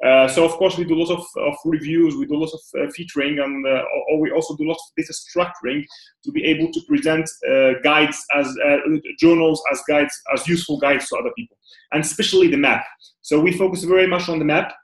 Uh, 0.05 0.29
so 0.29 0.45
of 0.45 0.53
course 0.53 0.77
we 0.77 0.85
do 0.85 0.95
lots 0.95 1.11
of, 1.11 1.25
of 1.43 1.55
reviews, 1.65 2.17
we 2.17 2.27
do 2.27 2.37
lots 2.37 2.53
of 2.53 2.61
uh, 2.81 2.91
featuring, 2.91 3.39
and 3.39 3.67
uh, 3.67 3.83
or 4.11 4.21
we 4.21 4.31
also 4.31 4.55
do 4.57 4.69
lots 4.69 4.83
of 4.87 4.95
data 4.95 5.13
structuring 5.13 5.83
to 6.23 6.31
be 6.33 6.45
able 6.45 6.71
to 6.71 6.81
present 6.87 7.27
uh, 7.51 7.73
guides 7.83 8.23
as 8.35 8.47
uh, 8.67 8.77
journals 9.19 9.63
as 9.73 9.81
guides 9.89 10.15
as 10.35 10.47
useful 10.47 10.79
guides 10.79 11.09
to 11.09 11.17
other 11.17 11.31
people, 11.37 11.57
and 11.93 12.05
especially 12.05 12.49
the 12.49 12.59
map. 12.59 12.85
So 13.23 13.41
we 13.41 13.57
focus 13.57 13.85
very 13.85 14.07
much 14.07 14.29
on 14.29 14.39
the 14.39 14.45
map, 14.45 14.75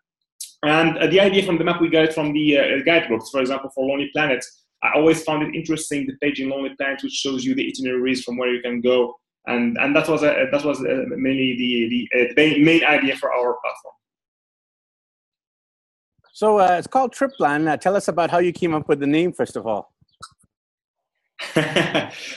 and 0.62 0.96
uh, 0.96 1.08
the 1.08 1.20
idea 1.20 1.42
from 1.42 1.58
the 1.58 1.64
map 1.64 1.80
we 1.82 1.90
got 1.90 2.14
from 2.14 2.32
the 2.32 2.82
guidebooks, 2.86 3.28
for 3.30 3.40
example, 3.42 3.70
for 3.74 3.86
Lonely 3.86 4.08
Planet, 4.14 4.42
I 4.82 4.92
always 4.96 5.22
found 5.22 5.42
it 5.42 5.54
interesting 5.54 6.06
the 6.06 6.14
page 6.20 6.40
in 6.40 6.48
Lonely 6.48 6.74
Planet, 6.76 7.02
which 7.02 7.12
shows 7.12 7.44
you 7.44 7.54
the 7.54 7.68
itineraries 7.68 8.24
from 8.24 8.36
where 8.36 8.52
you 8.52 8.60
can 8.60 8.80
go, 8.80 9.14
and 9.46 9.76
and 9.78 9.94
that 9.94 10.08
was 10.08 10.22
a, 10.22 10.48
that 10.50 10.64
was 10.64 10.80
a, 10.80 11.06
mainly 11.08 11.56
the 11.56 11.88
the, 11.88 12.20
uh, 12.20 12.32
the 12.36 12.62
main 12.62 12.84
idea 12.84 13.16
for 13.16 13.32
our 13.32 13.58
platform. 13.62 13.94
So 16.32 16.58
uh, 16.58 16.76
it's 16.78 16.86
called 16.86 17.14
TripBlan. 17.14 17.68
Uh, 17.68 17.76
tell 17.76 17.94
us 17.94 18.08
about 18.08 18.30
how 18.30 18.38
you 18.38 18.52
came 18.52 18.74
up 18.74 18.88
with 18.88 19.00
the 19.00 19.06
name, 19.06 19.32
first 19.32 19.54
of 19.54 19.66
all. 19.66 19.92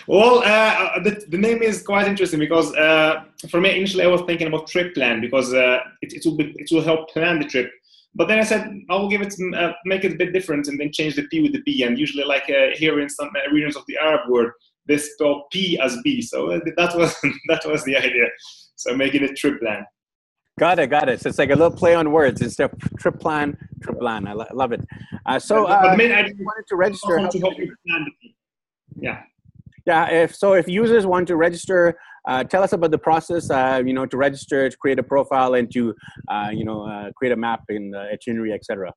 well, 0.08 0.40
uh, 0.44 1.00
the, 1.00 1.24
the, 1.30 1.38
name 1.38 1.62
is 1.62 1.84
quite 1.84 2.08
interesting 2.08 2.40
because 2.40 2.74
uh, 2.76 3.24
for 3.50 3.62
me 3.62 3.78
initially 3.78 4.04
I 4.04 4.08
was 4.08 4.22
thinking 4.22 4.48
about 4.48 4.68
trip 4.68 4.94
plan 4.96 5.22
because 5.22 5.54
uh, 5.54 5.80
it, 6.02 6.14
it 6.14 6.26
will 6.26 6.36
be, 6.36 6.54
it 6.58 6.70
will 6.72 6.82
help 6.82 7.10
plan 7.10 7.40
the 7.40 7.46
trip. 7.46 7.72
But 8.16 8.30
then 8.30 8.40
I 8.40 8.44
said 8.44 8.82
I 8.90 8.96
will 8.96 9.10
give 9.10 9.22
it, 9.22 9.36
uh, 9.56 9.74
make 9.86 10.06
it 10.06 10.14
a 10.14 10.16
bit 10.16 10.32
different, 10.32 10.68
and 10.68 10.80
then 10.80 10.92
change 10.92 11.16
the 11.16 11.24
P 11.28 11.42
with 11.42 11.52
the 11.52 11.62
B. 11.66 11.84
And 11.84 12.00
usually, 12.00 12.24
like 12.24 12.50
uh, 12.50 12.76
here 12.76 13.00
in 13.02 13.10
some 13.10 13.30
regions 13.52 13.76
of 13.76 13.84
the 13.88 13.98
Arab 13.98 14.30
world, 14.30 14.52
they 14.88 14.98
spell 14.98 15.48
P 15.52 15.78
as 15.80 15.98
B. 16.04 16.22
So 16.22 16.52
uh, 16.52 16.60
that 16.78 16.96
was 16.96 17.16
that 17.50 17.66
was 17.66 17.84
the 17.84 17.98
idea. 17.98 18.28
So 18.76 18.96
making 18.96 19.24
it 19.24 19.36
trip 19.36 19.60
plan. 19.60 19.86
Got 20.58 20.80
it, 20.80 20.88
got 20.88 21.10
it. 21.10 21.20
So 21.20 21.28
it's 21.28 21.38
like 21.38 21.50
a 21.50 21.56
little 21.56 21.76
play 21.76 21.96
on 21.96 22.14
words 22.14 22.42
instead 22.42 22.72
of 22.72 22.80
trip 22.98 23.20
plan, 23.20 23.58
trip 23.84 24.00
plan. 24.00 24.26
I 24.26 24.32
lo- 24.32 24.48
love 24.54 24.72
it. 24.72 24.82
Uh, 25.26 25.38
so 25.38 25.66
uh, 25.66 25.92
the 25.92 25.98
main 25.98 26.14
idea 26.14 26.34
wanted 26.40 26.66
to 26.70 26.76
register. 26.78 27.18
To 27.18 27.40
help 27.40 27.58
you 27.58 27.76
plan 27.86 28.06
the 28.06 28.30
Yeah. 28.96 29.24
Yeah. 29.86 30.10
If 30.10 30.34
so, 30.34 30.54
if 30.54 30.70
users 30.70 31.06
want 31.06 31.28
to 31.28 31.36
register 31.36 31.98
uh, 32.28 32.44
tell 32.44 32.64
us 32.64 32.74
about 32.74 32.92
the 32.92 32.98
process, 32.98 33.50
uh, 33.50 33.82
you 33.86 33.94
know, 33.94 34.06
to 34.06 34.18
register, 34.18 34.70
to 34.70 34.78
create 34.78 35.00
a 35.00 35.04
profile, 35.04 35.54
and 35.54 35.72
to, 35.74 35.94
uh, 36.30 36.50
you 36.52 36.66
know, 36.66 36.84
uh, 36.84 37.12
create 37.16 37.32
a 37.32 37.36
map 37.36 37.62
in 37.70 37.92
the 37.92 38.00
itinerary, 38.12 38.54
etc. 38.54 38.92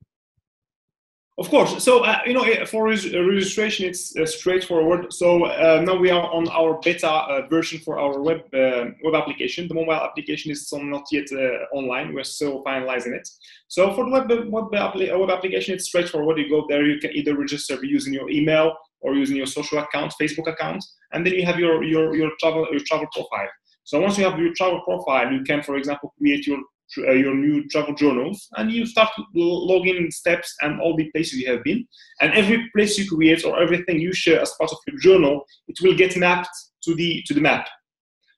Of 1.39 1.49
course. 1.49 1.81
So, 1.81 2.03
uh, 2.03 2.19
you 2.25 2.33
know, 2.33 2.43
eh, 2.43 2.65
for 2.65 2.83
registration, 2.83 3.85
it's 3.85 4.13
uh, 4.17 4.25
straightforward. 4.25 5.13
So 5.13 5.45
uh, 5.45 5.81
now 5.85 5.95
we 5.95 6.09
are 6.09 6.29
on 6.33 6.49
our 6.49 6.81
beta 6.83 7.09
uh, 7.09 7.47
version 7.47 7.79
for 7.79 7.97
our 7.97 8.19
web 8.19 8.41
web 8.51 9.15
application. 9.15 9.69
The 9.69 9.73
mobile 9.73 9.93
application 9.93 10.51
is 10.51 10.69
not 10.73 11.05
yet 11.13 11.27
online. 11.71 12.13
We're 12.13 12.25
still 12.25 12.61
finalizing 12.65 13.13
it. 13.15 13.25
So 13.69 13.93
for 13.93 14.03
the 14.03 14.11
web 14.11 14.29
web, 14.51 14.95
web 14.95 15.29
application, 15.29 15.75
it's 15.75 15.85
straightforward. 15.85 16.39
You 16.39 16.49
go 16.49 16.65
there, 16.67 16.85
you 16.85 16.99
can 16.99 17.15
either 17.15 17.37
register 17.37 17.75
using 17.85 18.13
your 18.13 18.29
email 18.29 18.75
or 18.99 19.15
using 19.15 19.37
your 19.37 19.45
social 19.45 19.77
account, 19.77 20.13
Facebook 20.21 20.51
account, 20.51 20.83
and 21.11 21.25
then 21.25 21.33
you 21.33 21.45
have 21.45 21.59
your 21.59 21.83
your 21.83 22.15
your 22.15 22.31
travel 22.39 22.67
your 22.71 22.81
travel 22.85 23.07
profile. 23.13 23.49
So 23.83 23.99
once 23.99 24.17
you 24.17 24.23
have 24.23 24.39
your 24.39 24.53
travel 24.53 24.81
profile, 24.81 25.31
you 25.31 25.43
can, 25.43 25.63
for 25.63 25.75
example, 25.75 26.13
create 26.17 26.45
your 26.45 26.59
uh, 26.97 27.11
your 27.11 27.35
new 27.35 27.67
travel 27.69 27.93
journals, 27.93 28.47
and 28.57 28.71
you 28.71 28.85
start 28.85 29.09
logging 29.33 30.09
steps 30.11 30.55
and 30.61 30.81
all 30.81 30.95
the 30.95 31.09
places 31.11 31.39
you 31.39 31.51
have 31.51 31.63
been. 31.63 31.87
And 32.21 32.33
every 32.33 32.69
place 32.75 32.97
you 32.97 33.07
create 33.09 33.45
or 33.45 33.61
everything 33.61 33.99
you 33.99 34.13
share 34.13 34.41
as 34.41 34.53
part 34.59 34.71
of 34.71 34.77
your 34.87 34.99
journal, 34.99 35.43
it 35.67 35.77
will 35.81 35.95
get 35.95 36.17
mapped 36.17 36.49
to 36.83 36.95
the 36.95 37.23
to 37.27 37.33
the 37.33 37.41
map. 37.41 37.67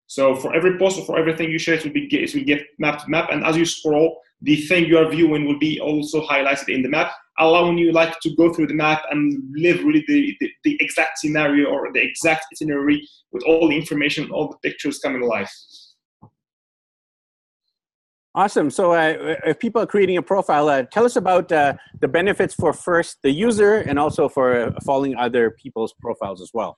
So 0.07 0.35
for 0.35 0.53
every 0.53 0.77
post 0.77 0.99
or 0.99 1.05
for 1.05 1.17
everything 1.17 1.49
you 1.49 1.59
share, 1.59 1.75
it 1.75 1.85
will 1.85 1.93
be 1.93 2.07
it 2.11 2.33
will 2.33 2.43
get 2.43 2.63
mapped 2.79 3.07
map. 3.07 3.29
And 3.31 3.45
as 3.45 3.55
you 3.55 3.65
scroll, 3.65 4.19
the 4.41 4.57
thing 4.67 4.85
you 4.85 4.97
are 4.97 5.09
viewing 5.09 5.45
will 5.45 5.59
be 5.59 5.79
also 5.79 6.25
highlighted 6.25 6.69
in 6.69 6.81
the 6.81 6.89
map, 6.89 7.11
allowing 7.41 7.77
you 7.77 7.91
like 7.91 8.19
to 8.21 8.35
go 8.35 8.53
through 8.53 8.67
the 8.67 8.73
map 8.73 9.03
and 9.09 9.41
live 9.55 9.83
really 9.83 10.03
the, 10.07 10.35
the, 10.39 10.49
the 10.63 10.77
exact 10.79 11.17
scenario 11.17 11.69
or 11.69 11.91
the 11.93 12.01
exact 12.01 12.45
itinerary 12.53 13.07
with 13.31 13.43
all 13.43 13.67
the 13.67 13.75
information, 13.75 14.29
all 14.31 14.49
the 14.49 14.57
pictures 14.57 14.99
coming 14.99 15.23
alive. 15.23 15.49
Awesome. 18.33 18.69
So, 18.69 18.93
uh, 18.93 19.35
if 19.45 19.59
people 19.59 19.81
are 19.81 19.85
creating 19.85 20.15
a 20.15 20.21
profile, 20.21 20.69
uh, 20.69 20.83
tell 20.83 21.03
us 21.03 21.17
about 21.17 21.51
uh, 21.51 21.73
the 21.99 22.07
benefits 22.07 22.53
for 22.53 22.71
first 22.71 23.17
the 23.23 23.31
user 23.31 23.79
and 23.79 23.99
also 23.99 24.29
for 24.29 24.67
uh, 24.67 24.71
following 24.85 25.17
other 25.17 25.51
people's 25.51 25.93
profiles 25.99 26.41
as 26.41 26.51
well. 26.53 26.77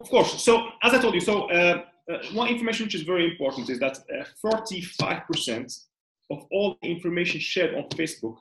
Of 0.00 0.10
course. 0.10 0.44
So, 0.44 0.68
as 0.82 0.92
I 0.92 1.00
told 1.00 1.14
you, 1.14 1.20
so 1.20 1.50
uh, 1.50 1.84
uh, 2.10 2.18
one 2.34 2.48
information 2.48 2.84
which 2.84 2.94
is 2.94 3.02
very 3.02 3.24
important 3.30 3.70
is 3.70 3.78
that 3.78 4.00
45% 4.44 5.80
of 6.30 6.44
all 6.52 6.76
information 6.82 7.40
shared 7.40 7.74
on 7.74 7.84
Facebook 7.84 8.36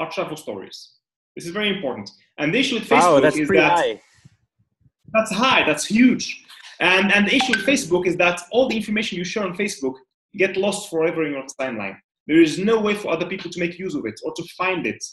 are 0.00 0.10
travel 0.10 0.36
stories. 0.36 0.94
This 1.36 1.46
is 1.46 1.52
very 1.52 1.68
important. 1.68 2.10
And 2.38 2.52
the 2.52 2.58
issue 2.58 2.76
with 2.76 2.88
Facebook 2.88 3.14
wow, 3.14 3.20
that's 3.20 3.36
is 3.36 3.48
that 3.48 3.72
high. 3.72 4.00
that's 5.12 5.30
high, 5.30 5.64
that's 5.64 5.86
huge. 5.86 6.44
And, 6.80 7.12
and 7.12 7.26
the 7.26 7.36
issue 7.36 7.52
with 7.52 7.66
Facebook 7.66 8.06
is 8.06 8.16
that 8.16 8.40
all 8.50 8.68
the 8.68 8.76
information 8.76 9.18
you 9.18 9.24
share 9.24 9.44
on 9.44 9.54
Facebook 9.54 9.94
get 10.36 10.56
lost 10.56 10.90
forever 10.90 11.24
in 11.26 11.32
your 11.32 11.44
timeline. 11.60 11.96
There 12.26 12.40
is 12.40 12.58
no 12.58 12.80
way 12.80 12.94
for 12.94 13.10
other 13.10 13.26
people 13.26 13.50
to 13.50 13.60
make 13.60 13.78
use 13.78 13.94
of 13.94 14.06
it 14.06 14.18
or 14.24 14.32
to 14.34 14.42
find 14.56 14.86
it. 14.86 15.04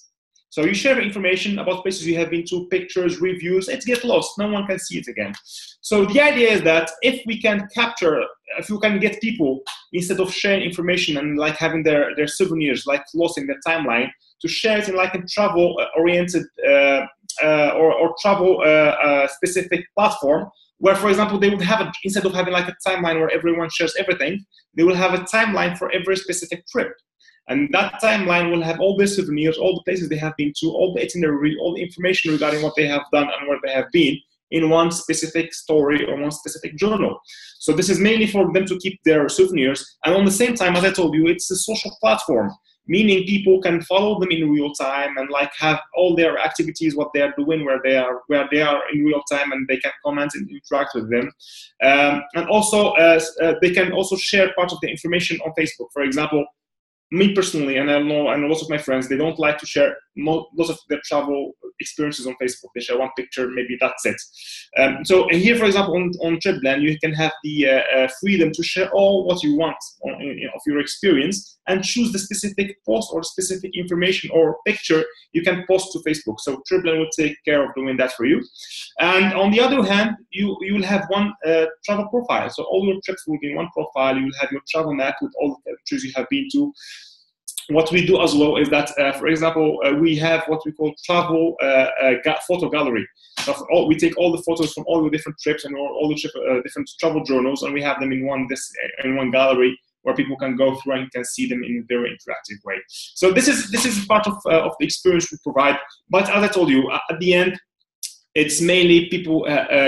So 0.50 0.64
you 0.64 0.74
share 0.74 1.02
information 1.02 1.60
about 1.60 1.84
places 1.84 2.08
you 2.08 2.18
have 2.18 2.30
been 2.30 2.46
to, 2.46 2.68
pictures, 2.68 3.20
reviews, 3.20 3.68
it 3.68 3.84
gets 3.84 4.06
lost. 4.06 4.38
No 4.38 4.48
one 4.48 4.66
can 4.66 4.80
see 4.80 4.98
it 5.00 5.08
again. 5.10 5.34
So 5.82 6.06
the 6.06 6.22
idea 6.22 6.50
is 6.50 6.62
that 6.64 6.90
if 7.02 7.22
we 7.26 7.42
can 7.42 7.68
capture, 7.76 8.24
if 8.58 8.70
you 8.70 8.80
can 8.80 9.00
get 9.00 9.22
people, 9.22 9.62
instead 9.92 10.22
of 10.22 10.34
sharing 10.34 10.62
information 10.62 11.18
and 11.18 11.38
like 11.38 11.58
having 11.58 11.84
their, 11.84 12.16
their 12.16 12.28
souvenirs 12.28 12.86
like 12.88 13.04
lost 13.14 13.38
in 13.38 13.46
their 13.46 13.60
timeline, 13.68 14.10
to 14.42 14.48
share 14.48 14.78
it 14.78 14.90
in 14.90 14.96
like 14.96 15.16
a 15.16 15.22
travel-oriented 15.22 16.44
uh, 16.68 17.06
uh, 17.44 17.72
or, 17.76 17.94
or 17.94 18.16
travel-specific 18.22 19.80
uh, 19.80 19.84
uh, 19.84 19.94
platform, 19.96 20.50
where 20.80 20.96
for 20.96 21.10
example 21.10 21.40
they 21.40 21.50
would 21.50 21.62
have 21.62 21.82
a, 21.82 21.92
instead 22.04 22.26
of 22.26 22.34
having 22.34 22.54
like 22.54 22.68
a 22.68 22.76
timeline 22.88 23.20
where 23.20 23.32
everyone 23.32 23.70
shares 23.70 23.96
everything 23.98 24.44
they 24.76 24.84
will 24.84 24.96
have 24.96 25.14
a 25.14 25.24
timeline 25.24 25.78
for 25.78 25.92
every 25.92 26.16
specific 26.16 26.66
trip. 26.68 26.94
And 27.50 27.70
that 27.74 28.00
timeline 28.02 28.52
will 28.52 28.62
have 28.62 28.80
all 28.80 28.96
the 28.96 29.08
souvenirs 29.08 29.58
all 29.58 29.76
the 29.76 29.84
places 29.84 30.10
they 30.10 30.18
have 30.18 30.36
been 30.38 30.54
to 30.60 30.68
all 30.68 30.94
the 30.94 31.02
itinerary 31.02 31.58
all 31.60 31.74
the 31.74 31.82
information 31.82 32.32
regarding 32.32 32.62
what 32.62 32.76
they 32.76 32.88
have 32.88 33.04
done 33.12 33.24
and 33.24 33.48
where 33.48 33.60
they 33.66 33.72
have 33.72 33.92
been 33.92 34.18
in 34.52 34.70
one 34.70 34.92
specific 34.92 35.54
story 35.54 36.06
or 36.06 36.18
one 36.18 36.32
specific 36.32 36.78
journal. 36.78 37.20
So 37.60 37.74
this 37.74 37.90
is 37.90 38.00
mainly 38.00 38.28
for 38.28 38.52
them 38.54 38.66
to 38.66 38.78
keep 38.80 39.00
their 39.04 39.28
souvenirs. 39.28 39.98
And 40.06 40.16
on 40.16 40.26
the 40.26 40.32
same 40.32 40.56
time 40.56 40.76
as 40.76 40.84
i 40.84 40.92
told 40.92 41.16
you 41.16 41.28
it's 41.28 41.50
a 41.52 41.56
social 41.56 41.92
platform 42.00 42.52
meaning 42.88 43.26
people 43.26 43.62
can 43.62 43.82
follow 43.82 44.20
them 44.20 44.32
in 44.32 44.50
real 44.50 44.74
time 44.74 45.18
and 45.18 45.30
like 45.30 45.52
have 45.58 45.80
all 45.96 46.16
their 46.16 46.38
activities 46.40 46.96
what 46.96 47.10
they 47.14 47.22
are 47.22 47.34
doing 47.38 47.66
where 47.66 47.82
they 47.84 47.98
are 47.98 48.22
where 48.28 48.48
they 48.52 48.62
are 48.62 48.82
in 48.94 49.04
real 49.04 49.22
time 49.32 49.52
and 49.52 49.68
they 49.68 49.78
can 49.78 49.92
comment 50.04 50.32
and 50.36 50.50
interact 50.50 50.96
with 50.96 51.10
them. 51.10 51.32
Um, 51.84 52.24
and 52.36 52.48
also 52.50 52.92
uh, 52.92 53.20
uh, 53.42 53.56
they 53.62 53.72
can 53.72 53.92
also 53.92 54.16
share 54.16 54.54
part 54.54 54.72
of 54.72 54.80
the 54.82 54.90
information 54.90 55.40
on 55.46 55.54
facebook. 55.58 55.88
For 55.94 56.04
example 56.04 56.46
me 57.12 57.34
personally, 57.34 57.78
and 57.78 57.90
I 57.90 58.00
know 58.00 58.30
and 58.30 58.48
lots 58.48 58.62
of 58.62 58.70
my 58.70 58.78
friends, 58.78 59.08
they 59.08 59.18
don't 59.18 59.40
like 59.40 59.58
to 59.60 59.66
share 59.66 59.96
lots 60.18 60.70
of 60.70 60.78
their 60.90 61.00
travel 61.06 61.54
experiences 61.80 62.28
on 62.28 62.36
Facebook. 62.42 62.70
They 62.76 62.82
share 62.82 62.98
one 62.98 63.12
picture, 63.16 63.48
maybe 63.50 63.78
that's 63.80 64.06
it. 64.06 64.16
Um, 64.78 65.06
so 65.06 65.28
here, 65.30 65.56
for 65.56 65.66
example, 65.66 65.96
on, 65.96 66.12
on 66.22 66.38
TripBlan, 66.38 66.82
you 66.82 66.98
can 67.00 67.14
have 67.14 67.32
the 67.44 67.70
uh, 67.70 67.82
uh, 67.96 68.08
freedom 68.20 68.52
to 68.54 68.64
share 68.64 68.90
all 68.92 69.26
what 69.26 69.44
you 69.44 69.56
want 69.56 69.78
on, 70.04 70.22
in, 70.22 70.50
of 70.54 70.62
your 70.66 70.80
experience 70.80 71.60
and 71.68 71.84
choose 71.84 72.12
the 72.12 72.20
specific 72.20 72.78
post 72.86 73.10
or 73.14 73.24
specific 73.24 73.72
information 73.76 74.30
or 74.34 74.58
picture 74.66 75.04
you 75.34 75.44
can 75.44 75.66
post 75.68 75.92
to 75.94 76.00
Facebook. 76.00 76.40
So 76.40 76.62
TripBlan 76.70 76.98
will 76.98 77.10
take 77.18 77.36
care 77.46 77.64
of 77.64 77.76
doing 77.76 77.98
that 77.98 78.14
for 78.14 78.26
you. 78.26 78.44
And 79.00 79.34
on 79.34 79.52
the 79.52 79.60
other 79.60 79.84
hand, 79.84 80.16
you 80.32 80.58
you 80.62 80.74
will 80.76 80.84
have 80.84 81.06
one 81.10 81.34
uh, 81.46 81.66
travel 81.86 82.08
profile. 82.08 82.50
So 82.50 82.64
all 82.64 82.86
your 82.86 83.00
trips 83.06 83.26
will 83.28 83.40
be 83.40 83.52
in 83.52 83.56
one 83.56 83.70
profile. 83.74 84.18
You 84.18 84.26
will 84.26 84.40
have 84.42 84.52
your 84.52 84.62
travel 84.68 84.94
map 84.94 85.16
with 85.22 85.34
all 85.40 85.60
the 85.66 85.76
countries 85.78 86.04
you 86.04 86.14
have 86.16 86.28
been 86.30 86.48
to 86.54 86.74
what 87.70 87.92
we 87.92 88.06
do 88.06 88.22
as 88.22 88.34
well 88.34 88.58
is 88.58 88.70
that, 88.70 88.98
uh, 88.98 89.12
for 89.14 89.28
example, 89.28 89.80
uh, 89.86 89.94
we 89.94 90.16
have 90.18 90.44
what 90.48 90.62
we 90.66 90.72
call 90.72 90.94
travel 91.04 91.56
uh, 91.62 91.88
uh 92.02 92.40
photo 92.48 92.70
gallery. 92.70 93.06
All, 93.70 93.88
we 93.88 93.96
take 93.96 94.18
all 94.18 94.32
the 94.32 94.42
photos 94.44 94.74
from 94.74 94.86
all 94.88 95.04
the 95.04 95.10
different 95.10 95.38
trips 95.40 95.66
and 95.66 95.76
all, 95.76 95.88
all 95.88 96.10
the 96.10 96.16
trip, 96.16 96.32
uh, 96.36 96.62
different 96.62 96.90
travel 97.00 97.24
journals, 97.24 97.64
and 97.64 97.74
we 97.74 97.82
have 97.82 98.00
them 98.00 98.12
in 98.12 98.26
one 98.26 98.48
this 98.50 98.72
in 99.04 99.16
one 99.16 99.32
gallery 99.32 99.78
where 100.04 100.16
people 100.16 100.38
can 100.38 100.56
go 100.56 100.76
through 100.76 100.94
and 100.94 101.12
can 101.12 101.26
see 101.26 101.48
them 101.48 101.64
in 101.64 101.80
a 101.80 101.86
very 101.88 102.10
interactive 102.10 102.64
way. 102.66 102.76
So 102.88 103.32
this 103.32 103.48
is 103.48 103.70
this 103.70 103.86
is 103.86 104.06
part 104.06 104.28
of 104.28 104.36
uh, 104.46 104.62
of 104.62 104.74
the 104.80 104.86
experience 104.86 105.32
we 105.32 105.38
provide. 105.44 105.78
But 106.10 106.30
as 106.30 106.44
I 106.44 106.48
told 106.48 106.70
you, 106.70 106.90
at 106.92 107.20
the 107.20 107.34
end, 107.34 107.60
it's 108.34 108.62
mainly 108.62 109.10
people 109.10 109.46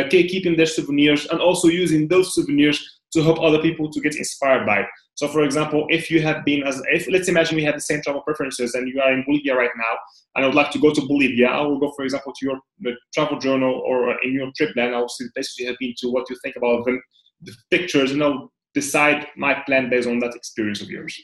keeping 0.09 0.57
their 0.57 0.65
souvenirs 0.65 1.27
and 1.27 1.39
also 1.39 1.67
using 1.67 2.07
those 2.07 2.33
souvenirs 2.33 2.98
to 3.13 3.23
help 3.23 3.39
other 3.41 3.59
people 3.59 3.89
to 3.91 4.01
get 4.01 4.15
inspired 4.15 4.65
by. 4.65 4.85
So, 5.15 5.27
for 5.27 5.43
example, 5.43 5.85
if 5.89 6.09
you 6.09 6.21
have 6.21 6.45
been 6.45 6.63
as 6.63 6.81
if 6.91 7.07
let's 7.11 7.27
imagine 7.27 7.57
we 7.57 7.63
have 7.63 7.75
the 7.75 7.81
same 7.81 8.01
travel 8.01 8.21
preferences 8.21 8.73
and 8.75 8.87
you 8.87 9.01
are 9.01 9.11
in 9.11 9.23
Bolivia 9.25 9.55
right 9.55 9.69
now, 9.75 9.97
and 10.35 10.45
I 10.45 10.47
would 10.47 10.55
like 10.55 10.71
to 10.71 10.79
go 10.79 10.93
to 10.93 11.01
Bolivia, 11.01 11.47
I 11.47 11.61
will 11.61 11.79
go, 11.79 11.91
for 11.95 12.05
example, 12.05 12.33
to 12.33 12.45
your 12.45 12.95
travel 13.13 13.39
journal 13.39 13.81
or 13.85 14.11
in 14.23 14.33
your 14.33 14.51
trip 14.55 14.73
plan. 14.73 14.93
I 14.93 14.99
will 14.99 15.09
see 15.09 15.25
the 15.25 15.31
places 15.35 15.55
you 15.59 15.67
have 15.67 15.77
been 15.79 15.93
to, 15.99 16.09
what 16.09 16.29
you 16.29 16.37
think 16.41 16.55
about 16.55 16.85
them, 16.85 17.01
the 17.41 17.53
pictures, 17.69 18.11
and 18.11 18.23
I'll 18.23 18.51
decide 18.73 19.27
my 19.35 19.55
plan 19.65 19.89
based 19.89 20.07
on 20.07 20.19
that 20.19 20.35
experience 20.35 20.81
of 20.81 20.89
yours. 20.89 21.19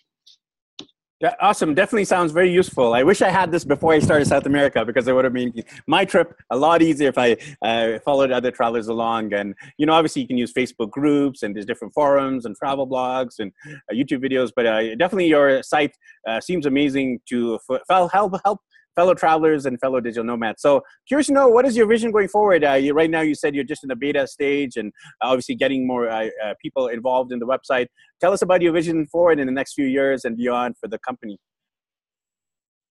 Awesome. 1.40 1.74
Definitely 1.74 2.06
sounds 2.06 2.32
very 2.32 2.52
useful. 2.52 2.94
I 2.94 3.04
wish 3.04 3.22
I 3.22 3.30
had 3.30 3.52
this 3.52 3.64
before 3.64 3.94
I 3.94 4.00
started 4.00 4.26
South 4.28 4.46
America 4.46 4.84
because 4.84 5.08
it 5.08 5.14
would 5.14 5.24
have 5.24 5.34
made 5.34 5.66
my 5.88 6.04
trip 6.06 6.36
a 6.50 6.58
lot 6.58 6.82
easier 6.82 7.10
if 7.10 7.18
I 7.18 7.38
uh, 7.62 8.00
followed 8.00 8.32
other 8.32 8.52
travelers 8.52 8.88
along. 8.88 9.34
And 9.34 9.56
you 9.78 9.86
know, 9.86 9.94
obviously, 9.94 10.22
you 10.22 10.28
can 10.28 10.38
use 10.38 10.54
Facebook 10.54 10.92
groups 10.92 11.44
and 11.44 11.56
there's 11.56 11.66
different 11.66 11.94
forums 11.94 12.46
and 12.46 12.56
travel 12.56 12.88
blogs 12.88 13.40
and 13.40 13.52
uh, 13.68 13.94
YouTube 13.94 14.24
videos. 14.24 14.52
But 14.56 14.66
uh, 14.66 14.96
definitely, 14.96 15.28
your 15.28 15.64
site 15.64 15.96
uh, 16.28 16.42
seems 16.42 16.66
amazing 16.66 17.22
to 17.30 17.60
f- 17.70 17.82
help 18.12 18.34
help 18.44 18.62
fellow 18.96 19.14
travelers 19.14 19.66
and 19.66 19.80
fellow 19.80 20.00
digital 20.00 20.24
nomads. 20.24 20.62
So 20.62 20.84
curious 21.08 21.28
to 21.28 21.34
know 21.34 21.48
what 21.48 21.66
is 21.66 21.76
your 21.76 21.88
vision 21.88 22.12
going 22.12 22.28
forward? 22.28 22.64
Uh, 22.64 22.74
you, 22.74 22.94
right 22.94 23.10
now, 23.10 23.22
you 23.22 23.36
said 23.36 23.54
you're 23.54 23.64
just 23.64 23.84
in 23.84 23.90
the 23.90 23.96
beta 23.96 24.26
stage 24.28 24.78
and 24.78 24.92
obviously 25.22 25.56
getting 25.56 25.86
more 25.86 26.10
uh, 26.10 26.30
uh, 26.44 26.54
people 26.62 26.88
involved 26.88 27.32
in 27.32 27.40
the 27.40 27.46
website. 27.46 27.88
Tell 28.22 28.34
us 28.34 28.42
about 28.42 28.62
your 28.62 28.74
vision 28.74 29.06
forward 29.08 29.40
in 29.40 29.48
the 29.48 29.54
next 29.54 29.74
few 29.74 29.86
years 29.86 30.26
and 30.26 30.38
beyond 30.38 30.78
for 30.78 30.88
the 30.88 31.00
company. 31.00 31.38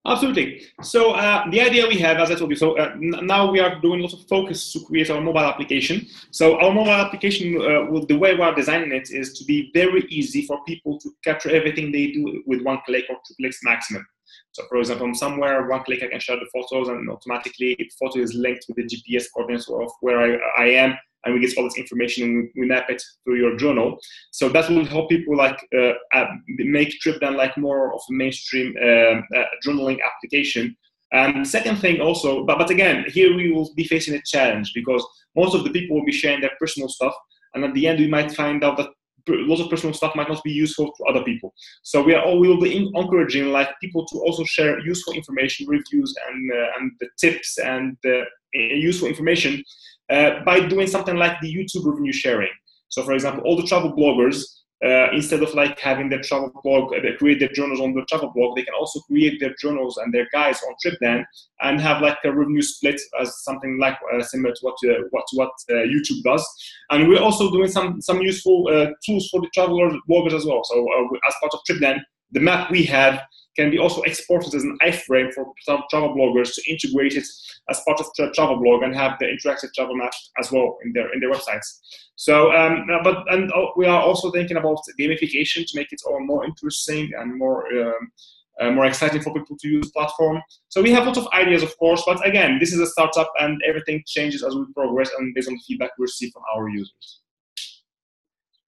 Absolutely. 0.07 0.63
So 0.83 1.13
uh, 1.13 1.51
the 1.51 1.61
idea 1.61 1.87
we 1.87 1.99
have, 1.99 2.17
as 2.19 2.31
I 2.31 2.35
told 2.35 2.51
you, 2.51 2.57
so 2.57 2.79
uh, 2.79 2.93
n- 2.95 3.27
now 3.27 3.51
we 3.51 3.61
are 3.61 3.79
doing 3.81 4.01
lots 4.01 4.15
of 4.15 4.27
focus 4.27 4.73
to 4.73 4.81
create 4.81 5.11
our 5.11 5.21
mobile 5.21 5.41
application. 5.41 6.07
So 6.31 6.59
our 6.61 6.73
mobile 6.73 6.93
application, 6.93 7.57
uh, 7.61 8.07
the 8.07 8.17
way 8.17 8.35
we 8.35 8.41
are 8.41 8.55
designing 8.55 8.93
it, 8.93 9.11
is 9.11 9.35
to 9.39 9.45
be 9.45 9.71
very 9.75 10.07
easy 10.09 10.47
for 10.47 10.65
people 10.65 10.99
to 11.01 11.11
capture 11.23 11.51
everything 11.51 11.93
they 11.93 12.13
do 12.13 12.43
with 12.47 12.63
one 12.63 12.79
click 12.87 13.05
or 13.11 13.17
two 13.27 13.35
clicks 13.39 13.59
maximum. 13.63 14.07
So 14.53 14.65
for 14.69 14.79
example, 14.79 15.15
somewhere 15.15 15.69
one 15.69 15.85
click 15.85 16.03
I 16.03 16.09
can 16.09 16.21
share 16.21 16.37
the 16.37 16.49
photos 16.53 16.89
and 16.89 17.09
automatically 17.11 17.77
the 17.79 17.91
photo 17.99 18.21
is 18.21 18.35
linked 18.35 18.65
with 18.69 18.77
the 18.77 18.85
GPS 18.85 19.27
coordinates 19.33 19.69
of 19.69 19.91
where 20.01 20.21
I, 20.21 20.65
I 20.65 20.67
am 20.67 20.97
and 21.25 21.35
we 21.35 21.41
get 21.41 21.57
all 21.57 21.65
this 21.65 21.77
information 21.77 22.25
and 22.25 22.51
we 22.57 22.67
map 22.67 22.89
it 22.91 23.03
through 23.25 23.37
your 23.37 23.57
journal. 23.57 23.99
So 24.31 24.49
that 24.49 24.69
will 24.71 24.85
help 24.85 25.11
people 25.11 25.37
like 25.37 25.59
uh, 25.77 25.93
uh, 26.15 26.27
make 26.47 26.95
TripBlan 27.01 27.37
like 27.37 27.57
more 27.57 27.95
of 27.95 28.01
a 28.09 28.13
mainstream 28.13 28.75
uh, 28.81 29.21
uh, 29.39 29.45
journaling 29.67 29.99
application. 30.05 30.77
And 31.13 31.47
second 31.47 31.77
thing 31.77 32.01
also, 32.01 32.45
but, 32.45 32.59
but 32.59 32.71
again, 32.71 33.05
here 33.09 33.35
we 33.35 33.51
will 33.51 33.73
be 33.75 33.85
facing 33.85 34.15
a 34.15 34.23
challenge 34.23 34.73
because 34.75 35.05
most 35.35 35.55
of 35.55 35.65
the 35.65 35.71
people 35.71 35.97
will 35.97 36.05
be 36.05 36.13
sharing 36.13 36.41
their 36.41 36.57
personal 36.61 36.89
stuff. 36.89 37.15
And 37.55 37.65
at 37.65 37.75
the 37.75 37.87
end, 37.87 37.99
we 37.99 38.09
might 38.09 38.33
find 38.33 38.63
out 38.63 38.77
that 38.77 38.91
lots 39.29 39.61
of 39.61 39.71
personal 39.71 39.95
stuff 39.95 40.15
might 40.15 40.29
not 40.29 40.43
be 40.43 40.53
useful 40.53 40.93
to 40.93 41.05
other 41.05 41.23
people. 41.23 41.55
So 41.83 42.03
we 42.03 42.15
are 42.15 42.23
all, 42.23 42.39
we 42.39 42.49
will 42.49 42.61
be 42.61 42.77
encouraging 42.95 43.53
like 43.53 43.69
people 43.81 44.07
to 44.07 44.19
also 44.19 44.45
share 44.45 44.79
useful 44.81 45.15
information, 45.15 45.67
reviews, 45.69 46.15
and 46.29 46.53
uh, 46.53 46.67
and 46.79 46.93
the 47.01 47.09
tips 47.19 47.59
and 47.59 47.97
uh, 48.07 48.25
useful 48.55 49.09
information 49.09 49.63
uh, 50.11 50.43
by 50.45 50.61
doing 50.61 50.87
something 50.87 51.17
like 51.17 51.41
the 51.41 51.53
YouTube 51.53 51.85
revenue 51.85 52.13
sharing. 52.13 52.51
So, 52.89 53.03
for 53.03 53.13
example, 53.13 53.43
all 53.45 53.57
the 53.57 53.67
travel 53.67 53.93
bloggers 53.93 54.43
uh, 54.85 55.11
instead 55.13 55.43
of 55.43 55.53
like 55.55 55.79
having 55.81 56.09
their 56.09 56.21
travel 56.23 56.53
blog, 56.63 56.93
uh, 56.93 57.01
they 57.03 57.13
create 57.15 57.41
their 57.41 57.49
journals 57.49 57.81
on 57.81 57.95
the 57.95 58.05
travel 58.09 58.31
blog, 58.35 58.57
they 58.57 58.63
can 58.63 58.75
also 58.79 59.01
create 59.01 59.41
their 59.41 59.55
journals 59.61 59.97
and 59.97 60.15
their 60.15 60.29
guides 60.33 60.63
on 60.63 60.75
TripBlan 60.85 61.25
and 61.63 61.81
have 61.81 62.01
like 62.01 62.19
a 62.25 62.33
revenue 62.33 62.63
split 62.63 63.01
as 63.21 63.43
something 63.43 63.79
like 63.81 63.97
uh, 64.15 64.23
similar 64.23 64.55
to 64.55 64.61
what 64.63 64.77
uh, 64.89 65.03
what 65.11 65.25
what 65.35 65.51
uh, 65.71 65.75
YouTube 65.75 66.23
does. 66.23 66.47
And 66.91 67.09
we're 67.09 67.21
also 67.21 67.51
doing 67.51 67.69
some 67.69 68.01
some 68.01 68.21
useful 68.21 68.69
uh, 68.71 68.91
tools 69.05 69.29
for 69.31 69.41
the 69.41 69.51
traveler 69.53 69.91
bloggers 70.09 70.35
as 70.35 70.45
well. 70.45 70.63
So 70.65 70.87
as 71.27 71.35
part 71.41 71.55
of 71.55 71.61
TripBlan, 71.69 72.01
the 72.31 72.41
map 72.41 72.71
we 72.71 72.85
have 72.85 73.21
can 73.59 73.71
be 73.71 73.79
also 73.79 74.03
exported 74.03 74.55
as 74.55 74.63
an 74.63 74.79
iframe 74.83 75.33
for 75.35 75.53
some 75.63 75.83
travel 75.91 76.15
bloggers 76.15 76.55
to 76.55 76.63
integrate 76.71 77.15
it 77.15 77.27
as 77.69 77.83
part 77.87 78.01
of 78.01 78.07
travel 78.35 78.57
blog 78.63 78.83
and 78.83 78.95
have 78.95 79.19
the 79.19 79.27
interactive 79.27 79.75
travel 79.75 79.97
map 79.97 80.13
as 80.41 80.53
well 80.53 80.79
in 80.85 80.93
their 80.93 81.13
in 81.13 81.21
their 81.21 81.33
websites. 81.33 81.69
So, 82.15 82.53
um, 82.53 82.87
but 83.03 83.17
and 83.33 83.53
uh, 83.53 83.67
we 83.77 83.87
are 83.87 84.01
also 84.01 84.31
thinking 84.31 84.57
about 84.57 84.79
gamification 85.01 85.67
to 85.67 85.73
make 85.75 85.93
it 85.93 86.03
all 86.07 86.21
more 86.25 86.45
interesting 86.45 87.11
and 87.19 87.39
more. 87.39 87.61
Um, 87.81 88.13
uh, 88.61 88.73
more 88.73 88.87
exciting 88.87 89.23
for 89.23 89.33
people 89.33 89.57
to 89.57 89.69
use 89.69 89.89
platform. 89.93 90.43
So 90.69 90.83
we 90.83 90.91
have 90.91 91.07
lots 91.07 91.17
of 91.17 91.29
ideas, 91.29 91.63
of 91.63 91.79
course, 91.79 92.03
but 92.05 92.27
again, 92.27 92.59
this 92.59 92.73
is 92.73 92.81
a 92.81 92.89
startup 92.89 93.31
and 93.39 93.57
everything 93.65 94.03
changes 94.05 94.43
as 94.43 94.53
we 94.53 94.65
progress 94.75 95.11
and 95.17 95.33
based 95.33 95.47
on 95.47 95.55
the 95.55 95.61
feedback 95.65 95.91
we 95.97 96.03
receive 96.03 96.33
from 96.33 96.43
our 96.53 96.69
users. 96.69 97.21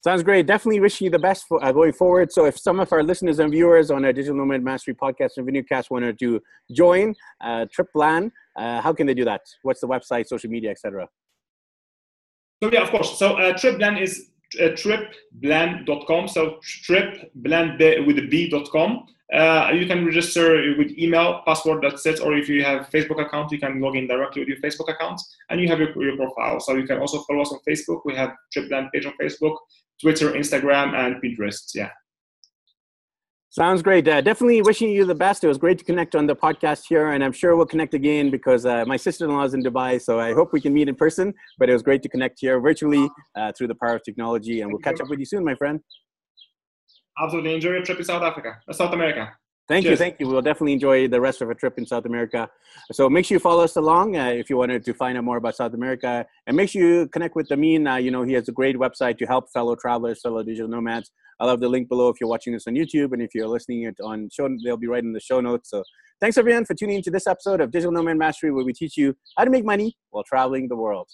Sounds 0.03 0.23
great. 0.23 0.47
Definitely 0.47 0.81
wish 0.81 1.01
you 1.03 1.11
the 1.11 1.19
best 1.19 1.45
for, 1.47 1.63
uh, 1.63 1.73
going 1.73 1.93
forward. 1.93 2.33
So, 2.33 2.47
if 2.47 2.59
some 2.59 2.81
of 2.81 2.91
our 2.91 3.03
listeners 3.03 3.39
and 3.39 3.51
viewers 3.51 3.91
on 3.91 4.05
our 4.07 4.15
Digital 4.15 4.37
Nomad 4.37 4.63
Mastery 4.63 4.95
podcast 4.95 5.33
and 5.37 5.47
videocast 5.47 5.91
wanted 5.91 6.19
to 6.21 6.41
join 6.73 7.15
uh, 7.43 7.67
TripBlan, 7.67 8.31
uh, 8.57 8.81
how 8.81 8.95
can 8.95 9.07
they 9.07 9.13
do 9.13 9.27
that? 9.27 9.43
What's 9.63 9.81
the 9.81 9.89
website, 9.89 10.27
social 10.27 10.49
media, 10.49 10.71
etc.? 10.71 11.07
So 12.63 12.73
yeah, 12.73 12.83
of 12.83 12.91
course. 12.91 13.19
So 13.19 13.35
uh, 13.35 13.53
TripBlan 13.53 14.01
is 14.01 14.30
uh, 14.59 14.69
tripblan.com. 14.71 16.29
So 16.29 16.59
tripblan 16.63 18.07
with 18.07 18.19
a 18.19 18.27
b.com. 18.27 19.07
Uh, 19.33 19.71
you 19.73 19.87
can 19.87 20.05
register 20.05 20.75
with 20.77 20.91
email, 20.99 21.43
password, 21.47 21.83
that's 21.83 22.05
it. 22.05 22.21
Or 22.21 22.37
if 22.37 22.49
you 22.49 22.65
have 22.65 22.91
Facebook 22.91 23.25
account, 23.25 23.53
you 23.53 23.61
can 23.61 23.81
log 23.81 23.95
in 23.95 24.09
directly 24.09 24.43
with 24.43 24.49
your 24.49 24.59
Facebook 24.59 24.93
account 24.93 25.21
and 25.51 25.61
you 25.61 25.69
have 25.69 25.79
your, 25.79 25.91
your 26.03 26.17
profile. 26.17 26.59
So 26.59 26.75
you 26.75 26.85
can 26.85 26.99
also 26.99 27.23
follow 27.23 27.43
us 27.43 27.53
on 27.53 27.61
Facebook. 27.69 28.01
We 28.05 28.17
have 28.17 28.33
TripBlan 28.57 28.91
page 28.93 29.07
on 29.07 29.13
Facebook, 29.21 29.57
Twitter, 30.01 30.33
Instagram, 30.33 30.95
and 30.95 31.23
Pinterest. 31.23 31.75
Yeah. 31.75 31.91
Sounds 33.53 33.83
great. 33.83 34.07
Uh, 34.07 34.21
definitely 34.21 34.63
wishing 34.63 34.91
you 34.91 35.05
the 35.05 35.13
best. 35.13 35.43
It 35.43 35.49
was 35.49 35.59
great 35.59 35.77
to 35.79 35.85
connect 35.85 36.15
on 36.15 36.25
the 36.25 36.37
podcast 36.37 36.85
here, 36.89 37.11
and 37.11 37.25
I'm 37.25 37.33
sure 37.33 37.57
we'll 37.57 37.67
connect 37.67 37.95
again 37.95 38.31
because 38.31 38.65
uh, 38.65 38.85
my 38.87 38.97
sister-in-law 38.97 39.43
is 39.43 39.55
in 39.55 39.63
Dubai, 39.65 40.01
so 40.01 40.21
I 40.21 40.33
hope 40.35 40.53
we 40.53 40.61
can 40.61 40.73
meet 40.73 40.89
in 40.89 40.95
person. 40.95 41.35
But 41.59 41.69
it 41.69 41.73
was 41.73 41.83
great 41.83 42.01
to 42.05 42.09
connect 42.09 42.39
here 42.41 42.61
virtually 42.61 43.11
uh, 43.37 43.51
through 43.59 43.67
the 43.67 43.75
power 43.75 43.97
of 43.97 44.05
technology, 44.05 44.61
and 44.61 44.71
we'll 44.71 44.79
catch 44.79 45.01
up 45.01 45.09
with 45.09 45.19
you 45.19 45.25
soon, 45.25 45.45
my 45.45 45.57
friend. 45.57 45.81
Absolutely 47.21 47.55
enjoy 47.55 47.71
your 47.71 47.83
trip 47.83 47.99
to 47.99 48.05
South 48.05 48.23
Africa, 48.23 48.57
uh, 48.69 48.73
South 48.73 48.93
America. 48.93 49.33
Thank 49.67 49.85
Cheers. 49.85 49.91
you, 49.91 49.97
thank 49.97 50.21
you. 50.21 50.29
We'll 50.29 50.43
definitely 50.43 50.73
enjoy 50.73 51.09
the 51.09 51.21
rest 51.21 51.43
of 51.43 51.49
our 51.49 51.55
trip 51.55 51.77
in 51.77 51.87
South 51.87 52.05
America. 52.05 52.49
So 52.93 53.11
make 53.11 53.25
sure 53.25 53.37
you 53.37 53.41
follow 53.41 53.65
us 53.65 53.75
along 53.77 54.17
uh, 54.17 54.27
if 54.27 54.49
you 54.49 54.57
wanted 54.57 54.85
to 54.85 54.95
find 54.95 55.19
out 55.19 55.25
more 55.25 55.39
about 55.39 55.57
South 55.57 55.75
America, 55.75 56.25
and 56.47 56.57
make 56.57 56.71
sure 56.71 56.83
you 56.83 57.09
connect 57.09 57.35
with 57.35 57.51
Amin. 57.51 57.89
Uh, 57.89 57.97
you 57.97 58.13
know 58.13 58.23
he 58.23 58.33
has 58.35 58.49
a 58.49 58.53
great 58.53 58.77
website 58.77 59.19
to 59.19 59.27
help 59.27 59.51
fellow 59.51 59.75
travelers, 59.75 60.21
fellow 60.21 60.45
digital 60.45 60.69
nomads. 60.69 61.11
I'll 61.41 61.49
have 61.49 61.61
the 61.61 61.69
link 61.69 61.89
below 61.89 62.11
if 62.11 62.21
you're 62.21 62.29
watching 62.29 62.53
this 62.53 62.67
on 62.67 62.75
YouTube, 62.75 63.13
and 63.13 63.23
if 63.23 63.35
you're 63.35 63.49
listening 63.49 63.85
it 63.85 63.97
on 64.05 64.29
show, 64.31 64.49
they'll 64.63 64.77
be 64.77 64.87
right 64.87 65.03
in 65.03 65.13
the 65.13 65.21
show 65.21 65.41
notes. 65.41 65.71
So 65.71 65.83
thanks 66.21 66.37
everyone 66.37 66.67
for 66.67 66.75
tuning 66.75 66.97
into 66.97 67.11
this 67.11 67.27
episode 67.27 67.63
of 67.63 67.71
Digital 67.71 67.93
Nomad 67.93 68.19
Mastery, 68.19 68.53
where 68.53 68.65
we 68.65 68.75
teach 68.75 68.97
you 68.97 69.17
how 69.39 69.45
to 69.45 69.51
make 69.51 69.65
money 69.65 69.97
while 70.11 70.23
traveling 70.23 70.69
the 70.69 70.77
world. 70.77 71.09